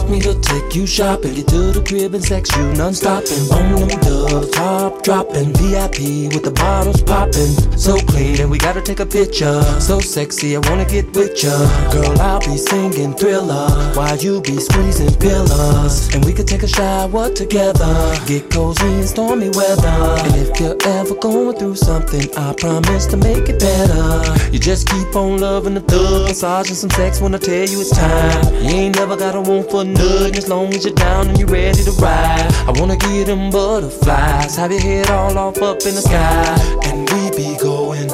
me 0.08 0.20
to 0.22 0.40
take 0.40 0.76
you 0.76 0.86
shopping. 0.86 1.34
Get 1.34 1.48
to 1.48 1.72
the 1.72 1.84
crib 1.84 2.14
and 2.14 2.24
sex 2.24 2.56
you 2.56 2.72
non-stopping. 2.74 3.50
On 3.52 3.88
them 3.88 4.00
dubs, 4.00 4.52
top 4.52 5.02
dropping. 5.04 5.54
VIP 5.54 6.30
with 6.34 6.44
the 6.44 6.52
bottles 6.52 7.02
popping. 7.02 7.52
So 7.78 7.98
clean 7.98 8.40
and 8.42 8.52
we 8.52 8.58
gotta 8.58 8.82
take 8.82 9.00
a 9.00 9.06
picture. 9.06 9.62
So 9.80 10.00
sexy, 10.00 10.56
I 10.56 10.60
wanna 10.70 10.86
get 10.86 11.14
with 11.16 11.44
ya. 11.44 11.56
Girl, 11.92 12.22
I'll 12.22 12.40
be 12.40 12.58
singing 12.58 13.14
thriller 13.14 13.70
while 13.96 14.18
you 14.18 14.42
be 14.42 14.60
squeezing 14.60 15.14
pillars. 15.16 16.14
And 16.14 16.24
we 16.24 16.34
could 16.34 16.48
take 16.48 16.64
a 16.64 16.68
shower 16.68 17.30
together. 17.34 17.94
Get 18.28 18.50
cozy 18.52 18.86
in 18.86 19.08
stormy 19.08 19.50
weather. 19.50 19.98
And 20.26 20.36
if 20.36 20.60
you're 20.60 20.78
ever 20.86 21.16
going 21.16 21.58
through 21.58 21.76
something, 21.76 22.26
I 22.38 22.54
promise 22.54 23.06
to 23.08 23.18
make 23.18 23.50
it 23.50 23.60
better. 23.60 24.52
You 24.52 24.60
just 24.60 24.88
keep 24.88 25.16
on 25.16 25.40
loving 25.40 25.74
the 25.74 25.82
thug, 25.82 26.28
massaging 26.28 26.76
some 26.76 26.90
sex 26.92 27.22
when 27.22 27.34
I 27.34 27.38
tell 27.38 27.68
you 27.68 27.82
it's 27.82 27.92
time. 27.92 28.54
You 28.64 28.70
ain't 28.70 28.96
never 28.96 29.16
got 29.16 29.36
a 29.36 29.42
want 29.42 29.70
for 29.72 29.84
nothing 29.94 30.36
as 30.36 30.48
long 30.48 30.74
as 30.74 30.86
you're 30.86 30.94
down 30.94 31.30
and 31.30 31.38
you're 31.38 31.48
ready 31.48 31.84
to 31.84 31.92
ride. 31.92 32.48
I 32.68 32.74
wanna 32.80 32.98
get 32.98 33.28
them 33.28 33.50
butterflies, 33.50 34.56
have 34.56 34.72
your 34.72 34.82
head 34.82 35.10
all 35.10 35.38
off 35.38 35.62
up 35.62 35.82
in 35.86 35.96
the 35.96 36.02
sky, 36.02 36.58
and 36.86 37.10
we 37.12 37.32
be 37.36 37.58
going. 37.58 38.10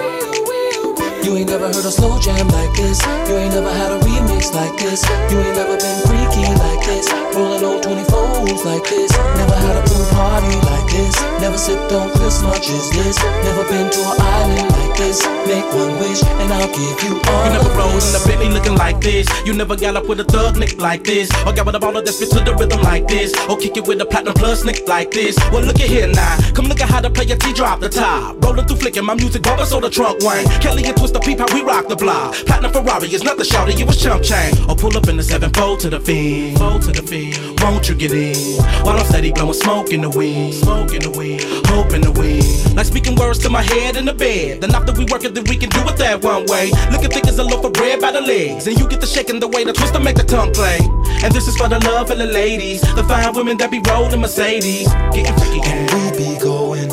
You 1.26 1.36
ain't 1.38 1.50
never 1.50 1.66
heard 1.66 1.82
a 1.82 1.90
slow 1.90 2.20
jam 2.20 2.48
like 2.50 2.70
this. 2.78 3.02
You 3.26 3.34
ain't 3.42 3.56
never 3.56 3.74
had 3.74 3.92
a 3.92 4.00
remix 4.06 4.54
like 4.54 4.78
this. 4.78 5.02
You 5.34 5.42
ain't 5.42 5.58
never 5.58 5.74
been 5.74 6.00
freaky 6.06 6.46
like 6.62 6.86
this. 6.86 7.10
Rolling 7.34 7.66
on 7.66 7.82
24s 7.82 8.64
like 8.64 8.86
this. 8.86 9.10
Never 9.42 9.58
had 9.58 9.76
a 9.76 9.82
pool 9.90 10.06
party 10.14 10.54
like 10.70 10.86
this. 10.86 11.16
Never 11.42 11.58
sipped 11.58 11.92
on 11.94 12.12
Cris 12.14 12.44
much 12.44 12.70
as 12.70 12.92
this. 12.92 13.18
Never 13.42 13.64
been 13.66 13.90
to 13.90 14.00
an 14.06 14.22
island 14.22 14.70
like 14.78 14.85
this. 14.98 15.24
Make 15.48 15.66
one 15.74 16.00
wish 16.00 16.24
and 16.24 16.52
I'll 16.52 16.68
give 16.68 17.04
you 17.04 17.20
all 17.28 17.46
You 17.46 17.52
never 17.54 17.70
rode 17.76 18.04
in 18.04 18.12
the 18.16 18.24
Bentley 18.28 18.50
looking 18.50 18.76
like 18.76 19.00
this. 19.02 19.28
You 19.46 19.54
never 19.54 19.76
got 19.76 19.96
up 19.96 20.08
with 20.08 20.20
a 20.20 20.24
thug 20.24 20.58
nick 20.58 20.80
like 20.80 21.04
this. 21.04 21.30
Or 21.46 21.54
got 21.54 21.66
with 21.66 21.76
a 21.76 21.80
baller 21.80 22.04
that 22.04 22.14
spit 22.14 22.30
to 22.32 22.39
the 22.43 22.56
rhythm 22.56 22.82
like 22.82 23.08
this. 23.08 23.34
Or 23.50 23.58
kick 23.58 23.78
it 23.78 23.88
with 23.88 24.02
a 24.02 24.06
platinum 24.06 24.34
plus 24.34 24.64
nick 24.64 24.88
like 24.88 25.12
this. 25.12 25.38
Well, 25.52 25.64
look 25.64 25.80
at 25.80 25.89
here 25.89 26.08
now. 26.08 26.38
Come 26.54 26.66
look 26.66 26.82
at 26.82 26.89
how 26.89 27.02
the 27.02 27.10
play 27.10 27.26
a 27.26 27.36
T 27.36 27.54
drop 27.54 27.80
the 27.80 27.89
top. 27.89 28.43
Rolling 28.43 28.66
through 28.66 28.78
flicking 28.78 29.06
my 29.06 29.16
music 29.16 29.43
bumping 29.43 29.66
so 29.66 29.80
the 29.80 29.89
trunk 29.89 30.24
wang. 30.24 30.46
Kelly 30.60 30.86
and 30.86 30.96
Twist 30.98 31.14
the 31.14 31.20
peep 31.20 31.39
how 31.39 31.48
we 31.54 31.62
rock 31.62 31.88
the 31.88 31.96
block. 31.96 32.34
Platinum 32.46 32.72
Ferrari 32.72 33.14
is 33.14 33.24
nothing 33.24 33.46
shouty, 33.46 33.80
it 33.80 33.88
was 33.88 34.02
chump 34.02 34.24
chain. 34.24 34.54
Or 34.70 34.76
pull 34.76 34.96
up 34.98 35.08
in 35.08 35.18
the 35.18 35.24
7 35.24 35.52
4 35.52 35.78
to 35.78 35.89
the 35.89 36.00
fiend. 36.00 36.58
Fold 36.58 36.82
to 36.84 36.91
the 36.91 37.04
fiend. 37.04 37.60
Won't 37.62 37.89
you 37.89 37.96
get 37.96 38.12
in? 38.12 38.36
While 38.84 38.98
I'm 38.98 39.06
steady 39.06 39.32
blowing 39.32 39.54
smoke 39.54 39.91
in 39.91 40.02
the 40.02 40.10
wind. 40.10 40.54
Smoke 40.54 40.93
in 40.93 41.02
the 41.02 41.12
wind. 41.12 41.41
Hope 41.68 41.93
in 41.93 42.02
the 42.02 42.12
wind. 42.12 42.55
Like 42.76 42.86
speaking 42.86 43.16
words 43.16 43.40
to 43.40 43.50
my 43.50 43.62
head 43.62 43.96
in 43.96 44.04
the 44.04 44.14
bed. 44.14 44.60
Then 44.62 44.76
after 44.76 44.92
we 44.92 45.06
work 45.06 45.24
it, 45.24 45.34
then 45.34 45.46
we 45.46 45.56
can 45.56 45.70
do 45.70 45.80
it 45.88 45.96
that 45.98 46.22
one 46.22 46.46
way. 46.48 46.72
Looking 46.92 47.10
thick 47.10 47.26
as 47.28 47.40
a 47.40 47.44
loaf 47.44 47.64
of 47.64 47.72
bread 47.72 48.02
by 48.02 48.12
the 48.12 48.20
legs. 48.20 48.68
And 48.68 48.78
you 48.78 48.86
get 48.88 49.00
the 49.00 49.08
shaking 49.08 49.40
the 49.40 49.48
way 49.48 49.64
the 49.64 49.72
twist 49.72 49.94
to 49.94 50.00
make 50.00 50.18
the 50.18 50.24
tongue 50.24 50.52
play. 50.52 50.80
And 51.24 51.34
this 51.34 51.48
is 51.48 51.56
for 51.56 51.70
the 51.70 51.80
love 51.88 52.12
of 52.12 52.18
the 52.18 52.26
ladies. 52.26 52.82
The 52.96 53.04
fine 53.06 53.34
women 53.34 53.58
that 53.60 53.72
be 53.72 53.80
rolling 53.80 54.20
Mercedes. 54.20 54.92
Getting 55.16 55.36
freaky 55.40 55.62
and 55.64 55.88
we 55.92 56.04
be 56.20 56.40
going. 56.40 56.92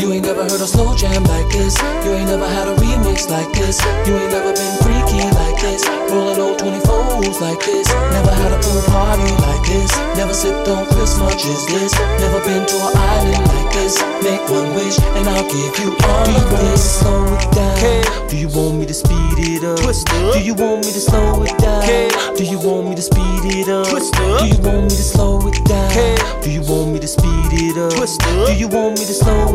You 0.00 0.12
ain't 0.12 0.24
never 0.24 0.42
heard 0.42 0.60
a 0.60 0.66
slow 0.66 0.96
jam 0.96 1.24
like 1.24 1.52
this. 1.52 1.76
You 2.04 2.12
ain't 2.16 2.28
never 2.28 2.48
had 2.48 2.68
a 2.68 2.76
remix 2.76 3.28
like 3.28 3.52
this. 3.52 3.84
You 4.08 4.16
ain't 4.16 4.32
never 4.32 4.52
been 4.56 4.76
freaky 4.80 5.20
this. 5.66 5.82
Rolling 6.10 6.40
on 6.40 6.54
24s 6.56 7.40
like 7.40 7.60
this. 7.66 7.88
Never 8.14 8.30
had 8.30 8.52
a 8.52 8.58
pool 8.62 8.82
party 8.86 9.30
like 9.42 9.64
this. 9.66 9.90
Never 10.16 10.34
sipped 10.34 10.68
on 10.68 10.86
Cris 10.86 11.18
much 11.18 11.44
as 11.46 11.66
this. 11.66 11.92
Never 12.22 12.40
been 12.46 12.64
to 12.66 12.76
an 12.86 12.94
island 12.96 13.46
like 13.50 13.70
this. 13.74 13.98
Make 14.22 14.42
one 14.48 14.74
wish 14.74 14.98
and 15.18 15.28
I'll 15.28 15.48
give 15.50 15.74
you 15.82 15.90
all 16.06 16.28
of 16.28 16.46
want 16.46 16.50
me 16.52 16.58
to 16.58 16.72
this. 16.72 17.00
slow 17.00 17.24
it 17.34 17.50
down? 17.52 18.28
Do 18.28 18.36
you 18.36 18.48
want 18.48 18.78
me 18.78 18.86
to 18.86 18.94
speed 18.94 19.38
it 19.38 19.64
up? 19.64 19.82
Do 20.32 20.40
you 20.40 20.54
want 20.54 20.84
me 20.86 20.90
to 20.92 21.00
slow 21.00 21.42
it 21.42 21.56
down? 21.58 22.36
Do 22.36 22.44
you 22.44 22.58
want 22.58 22.88
me 22.88 22.94
to 22.94 23.02
speed 23.02 23.42
it 23.44 23.68
up? 23.68 23.86
Do 23.86 24.46
you 24.46 24.58
want 24.62 24.84
me 24.84 24.96
to 24.96 25.06
slow 25.12 25.40
it 25.48 25.58
down? 25.64 26.42
Do 26.42 26.50
you 26.50 26.62
want 26.62 26.92
me 26.92 26.98
to 27.00 27.08
speed 27.08 27.50
it 27.52 27.76
up? 27.76 27.92
Do 28.46 28.52
you 28.54 28.68
want 28.68 28.98
me 28.98 29.04
to 29.04 29.14
slow 29.14 29.45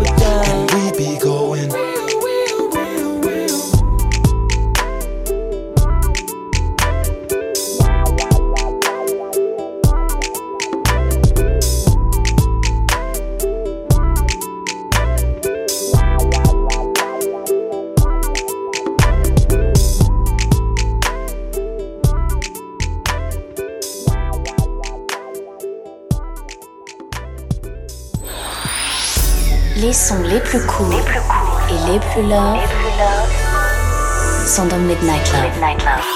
sont 35.01 35.07
dans 35.07 36.10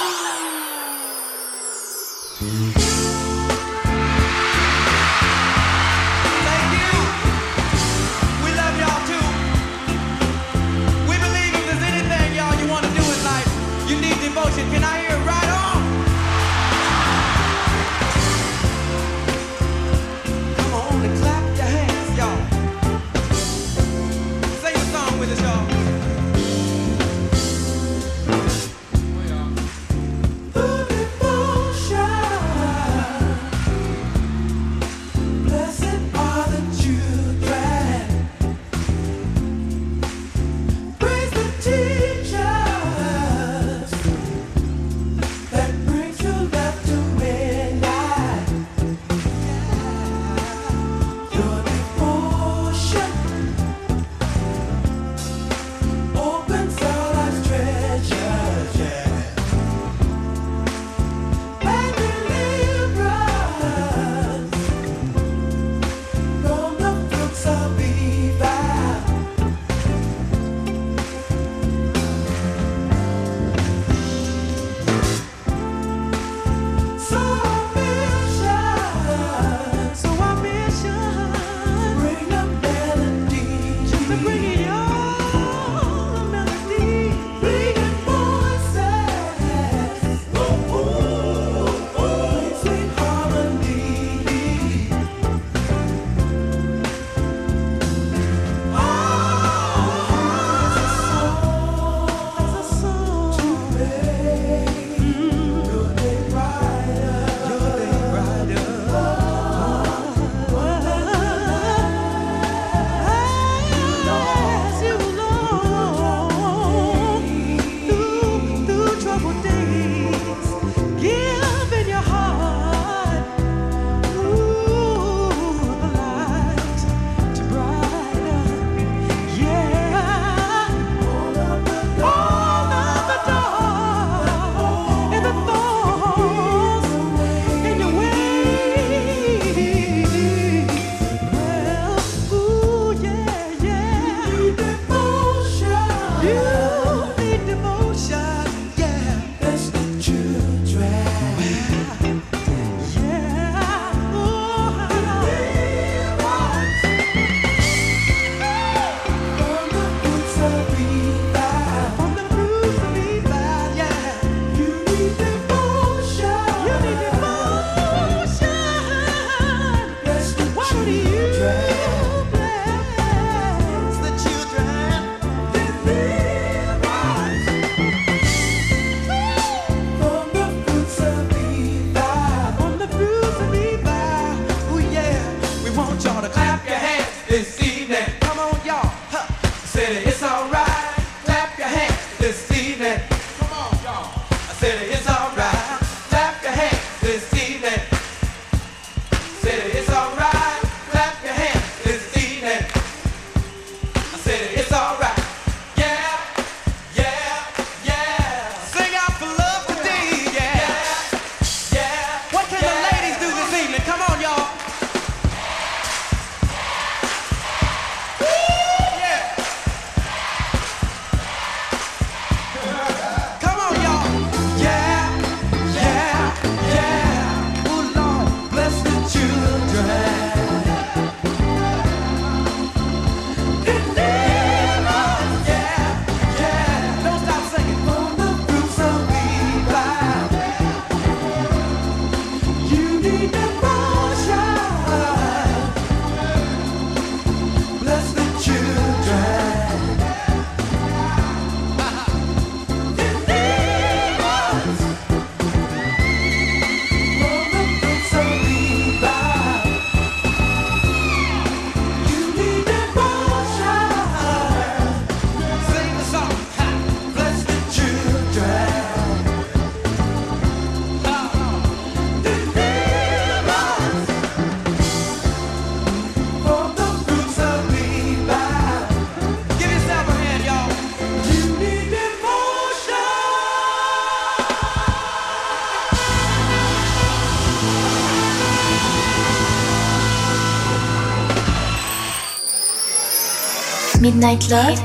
Midnight 294.06 294.52
Love, 294.52 294.76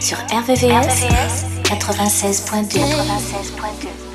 sur 0.00 0.16
RVVS, 0.16 1.04
96.2. 1.64 4.07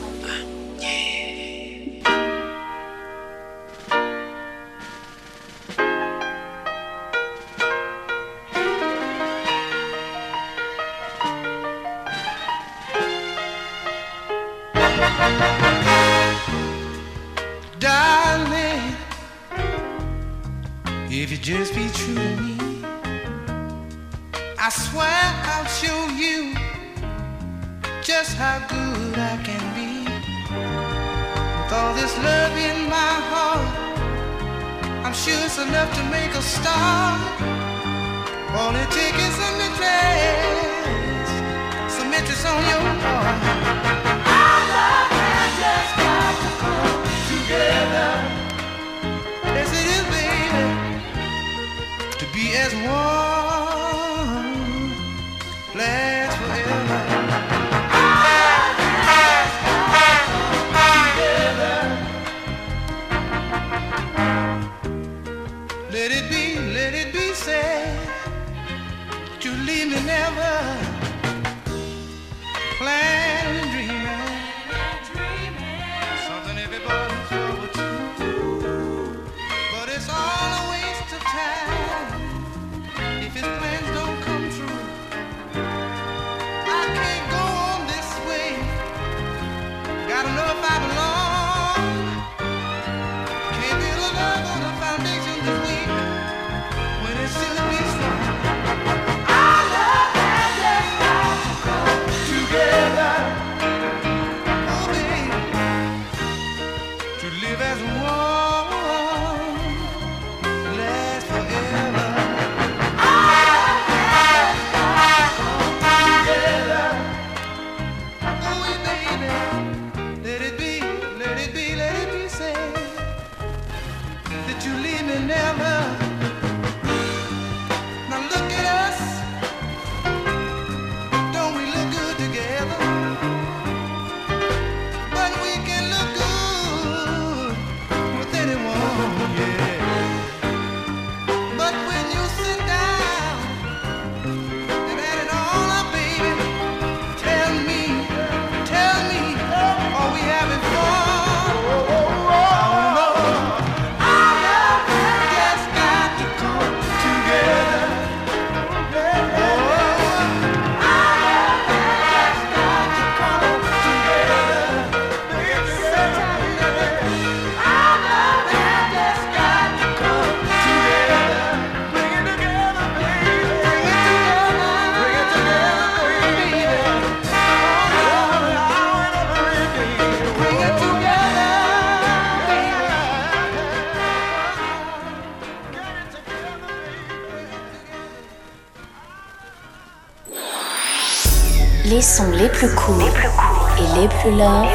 plus 192.66 192.76
courts 192.76 192.98
les 192.98 193.10
plus 193.12 193.30
courts 193.30 193.70
et 193.78 194.00
les 194.00 194.08
plus 194.08 194.32
longs 194.32 194.68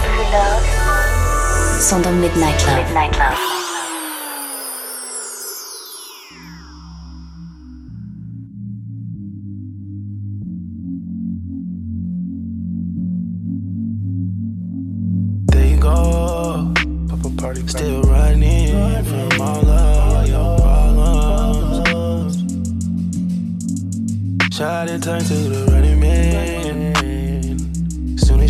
sont 1.81 2.01
dans 2.01 2.13
Midnight 2.13 2.67
Love. 2.67 2.77
Midnight 2.77 3.17
Love. 3.19 3.39
Still 17.67 18.03
running 18.03 19.05
from 19.05 19.41
all 19.41 19.69
of 19.69 20.29
your 20.29 20.57
problems. 20.59 22.37
Turn 24.59 24.89
to 24.89 25.35
the 25.35 25.67
running 25.71 26.01
man. 26.01 26.58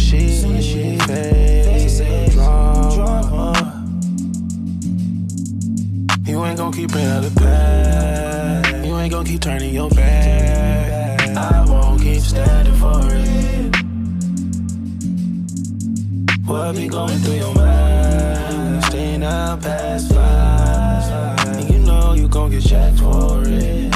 she, 0.09 0.28
soon 0.30 0.56
as 0.56 0.64
she 0.64 0.96
fades, 1.00 1.98
drama. 2.34 3.84
You 6.24 6.44
ain't 6.46 6.56
gon' 6.56 6.72
keep 6.72 6.90
it 6.94 7.06
out 7.06 7.24
of 7.24 7.34
the 7.34 8.82
You 8.86 8.96
ain't 8.96 9.12
gon' 9.12 9.26
keep 9.26 9.42
turning 9.42 9.74
your 9.74 9.90
back. 9.90 11.36
I 11.36 11.64
won't 11.68 12.00
keep 12.00 12.22
standing 12.22 12.74
for 12.74 13.02
it. 13.02 13.76
What 16.46 16.74
be 16.74 16.88
going 16.88 17.18
through 17.18 17.34
your 17.34 17.54
mind? 17.54 18.84
Staying 18.84 19.22
out 19.22 19.61
past 19.61 20.11
five. 20.14 21.48
And 21.59 21.70
you 21.70 21.80
know 21.80 22.14
you 22.14 22.28
gon' 22.28 22.50
get 22.50 22.62
checked 22.62 22.98
for 22.98 23.42
it. 23.44 23.92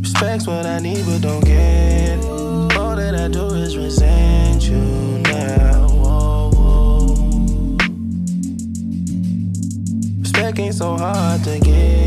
Respect's 0.00 0.46
what 0.46 0.64
I 0.64 0.78
need, 0.78 1.04
but 1.04 1.20
don't 1.20 1.44
get 1.44 2.35
working 10.56 10.72
so 10.72 10.96
hard 10.96 11.44
to 11.44 11.58
get. 11.60 12.05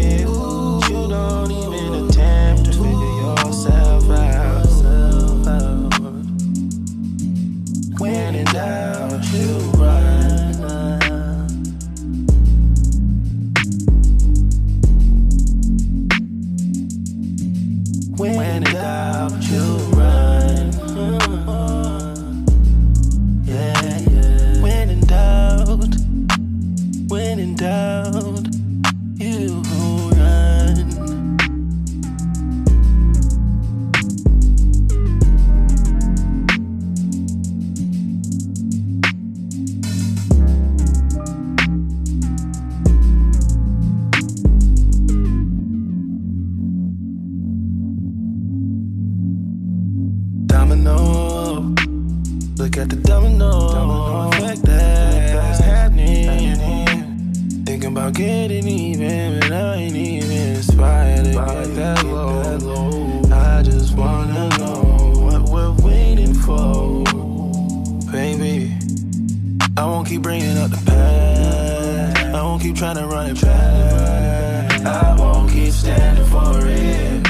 I 69.80 69.86
won't 69.86 70.10
keep 70.10 70.22
bringing 70.22 70.58
up 70.58 70.72
the 70.72 70.84
past. 70.86 72.18
I 72.36 72.44
won't 72.44 72.62
keep 72.62 72.76
trying 72.76 72.98
to 72.98 73.08
run 73.08 73.30
it 73.30 73.42
back. 73.42 74.82
I 74.82 75.16
won't 75.18 75.50
keep 75.50 75.72
standing 75.72 76.26
for 76.26 76.52
it. 76.68 77.24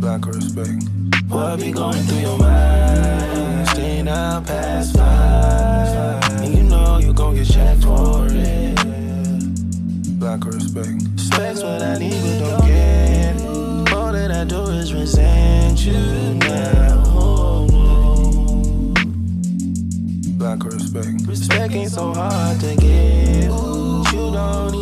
Lack 0.00 0.24
of 0.26 0.34
respect. 0.34 0.88
What 1.28 1.60
be 1.60 1.70
going 1.70 2.02
through 2.04 2.18
your 2.18 2.38
mind? 2.38 3.68
Staying 3.68 4.08
out 4.08 4.46
past 4.46 4.96
five. 4.96 6.40
And 6.40 6.54
you 6.54 6.62
know 6.62 6.96
you 6.96 7.12
gon' 7.12 7.34
get 7.34 7.46
checked 7.46 7.82
for 7.82 8.26
it. 8.30 8.78
Lack 10.18 10.46
of 10.46 10.54
respect. 10.54 11.02
Respects, 11.12 11.62
what 11.62 11.82
I 11.82 11.98
need 11.98 12.22
but 12.22 12.38
don't 12.40 12.66
get. 12.66 13.92
All 13.92 14.12
that 14.12 14.30
I 14.30 14.44
do 14.44 14.62
is 14.80 14.94
resent 14.94 15.84
you 15.84 15.92
now. 15.92 16.71
Respect. 20.94 21.26
Respect 21.26 21.74
ain't 21.74 21.90
so 21.90 22.12
hard 22.12 22.60
to 22.60 22.76
get. 22.76 23.44
You 23.44 24.30
don't 24.30 24.81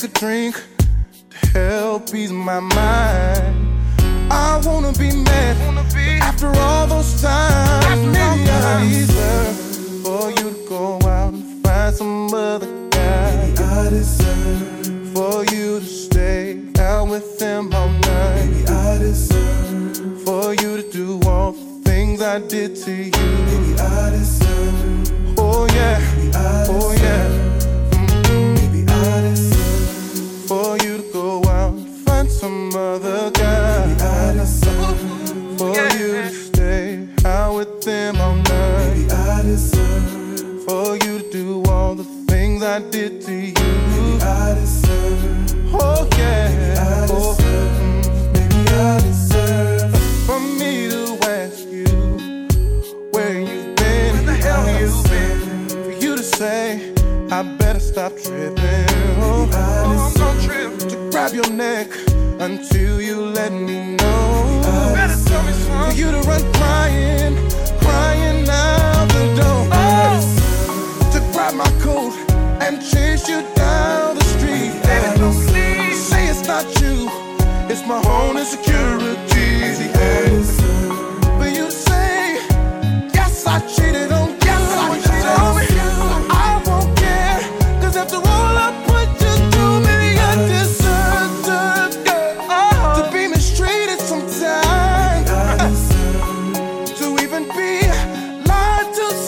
take 0.00 0.10
a 0.10 0.18
drink 0.18 0.62
to 1.30 1.58
help 1.58 2.14
ease 2.14 2.32
my 2.32 2.60
mind. 2.60 3.82
I 4.30 4.60
wanna 4.64 4.92
be 4.92 5.14
mad 5.14 5.56
wanna 5.66 5.86
be 5.94 6.18
after 6.20 6.46
all 6.46 6.86
those 6.86 7.20
times. 7.20 7.84
After 7.84 8.10
it's 8.82 9.14
not 9.14 9.56
for 10.04 10.30
you 10.30 10.50
to 10.54 10.68
go 10.68 10.98
out 11.06 11.34
and 11.34 11.64
find 11.64 11.94
some 11.94 12.32
other 12.32 12.88
guy. 12.90 13.36
Maybe 13.36 13.58
I 13.58 13.90
deserve 13.90 15.12
for 15.12 15.44
you 15.54 15.80
to 15.80 15.86
stay 15.86 16.62
out 16.78 17.08
with 17.08 17.38
them 17.38 17.74
all 17.74 17.88
night. 17.88 18.46
Maybe 18.46 18.66
I 18.68 18.98
deserve 18.98 20.22
for 20.24 20.54
you 20.54 20.82
to 20.82 20.90
do 20.90 21.20
all 21.28 21.52
the 21.52 21.82
things 21.84 22.22
I 22.22 22.38
did 22.38 22.76
to 22.84 22.92
you. 22.92 23.49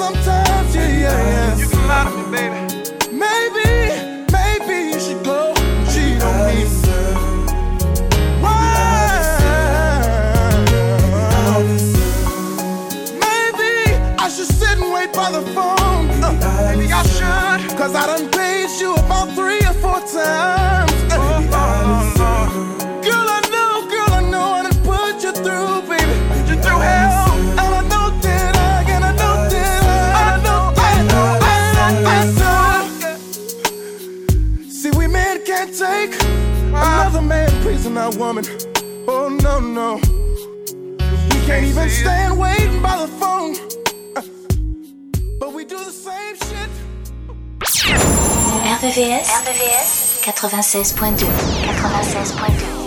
sometimes, 0.03 0.75
yeah, 0.75 0.89
yeah, 0.89 1.59
yeah. 1.59 1.72
my 37.95 38.09
woman. 38.09 38.45
Oh 39.07 39.29
no 39.29 39.61
no. 39.61 39.97
We 41.31 41.47
can't 41.47 41.65
even 41.65 41.89
stand 41.91 42.39
waiting 42.39 42.81
by 42.81 42.97
the 42.99 43.09
phone. 43.09 43.57
Uh, 44.17 44.23
but 45.39 45.53
we 45.53 45.65
do 45.65 45.77
the 45.77 45.91
same 45.91 46.37
shit. 46.37 46.71
RVVS, 48.81 49.27
RVVS 49.45 50.23
96.2 50.25 51.27
96.2 51.27 52.82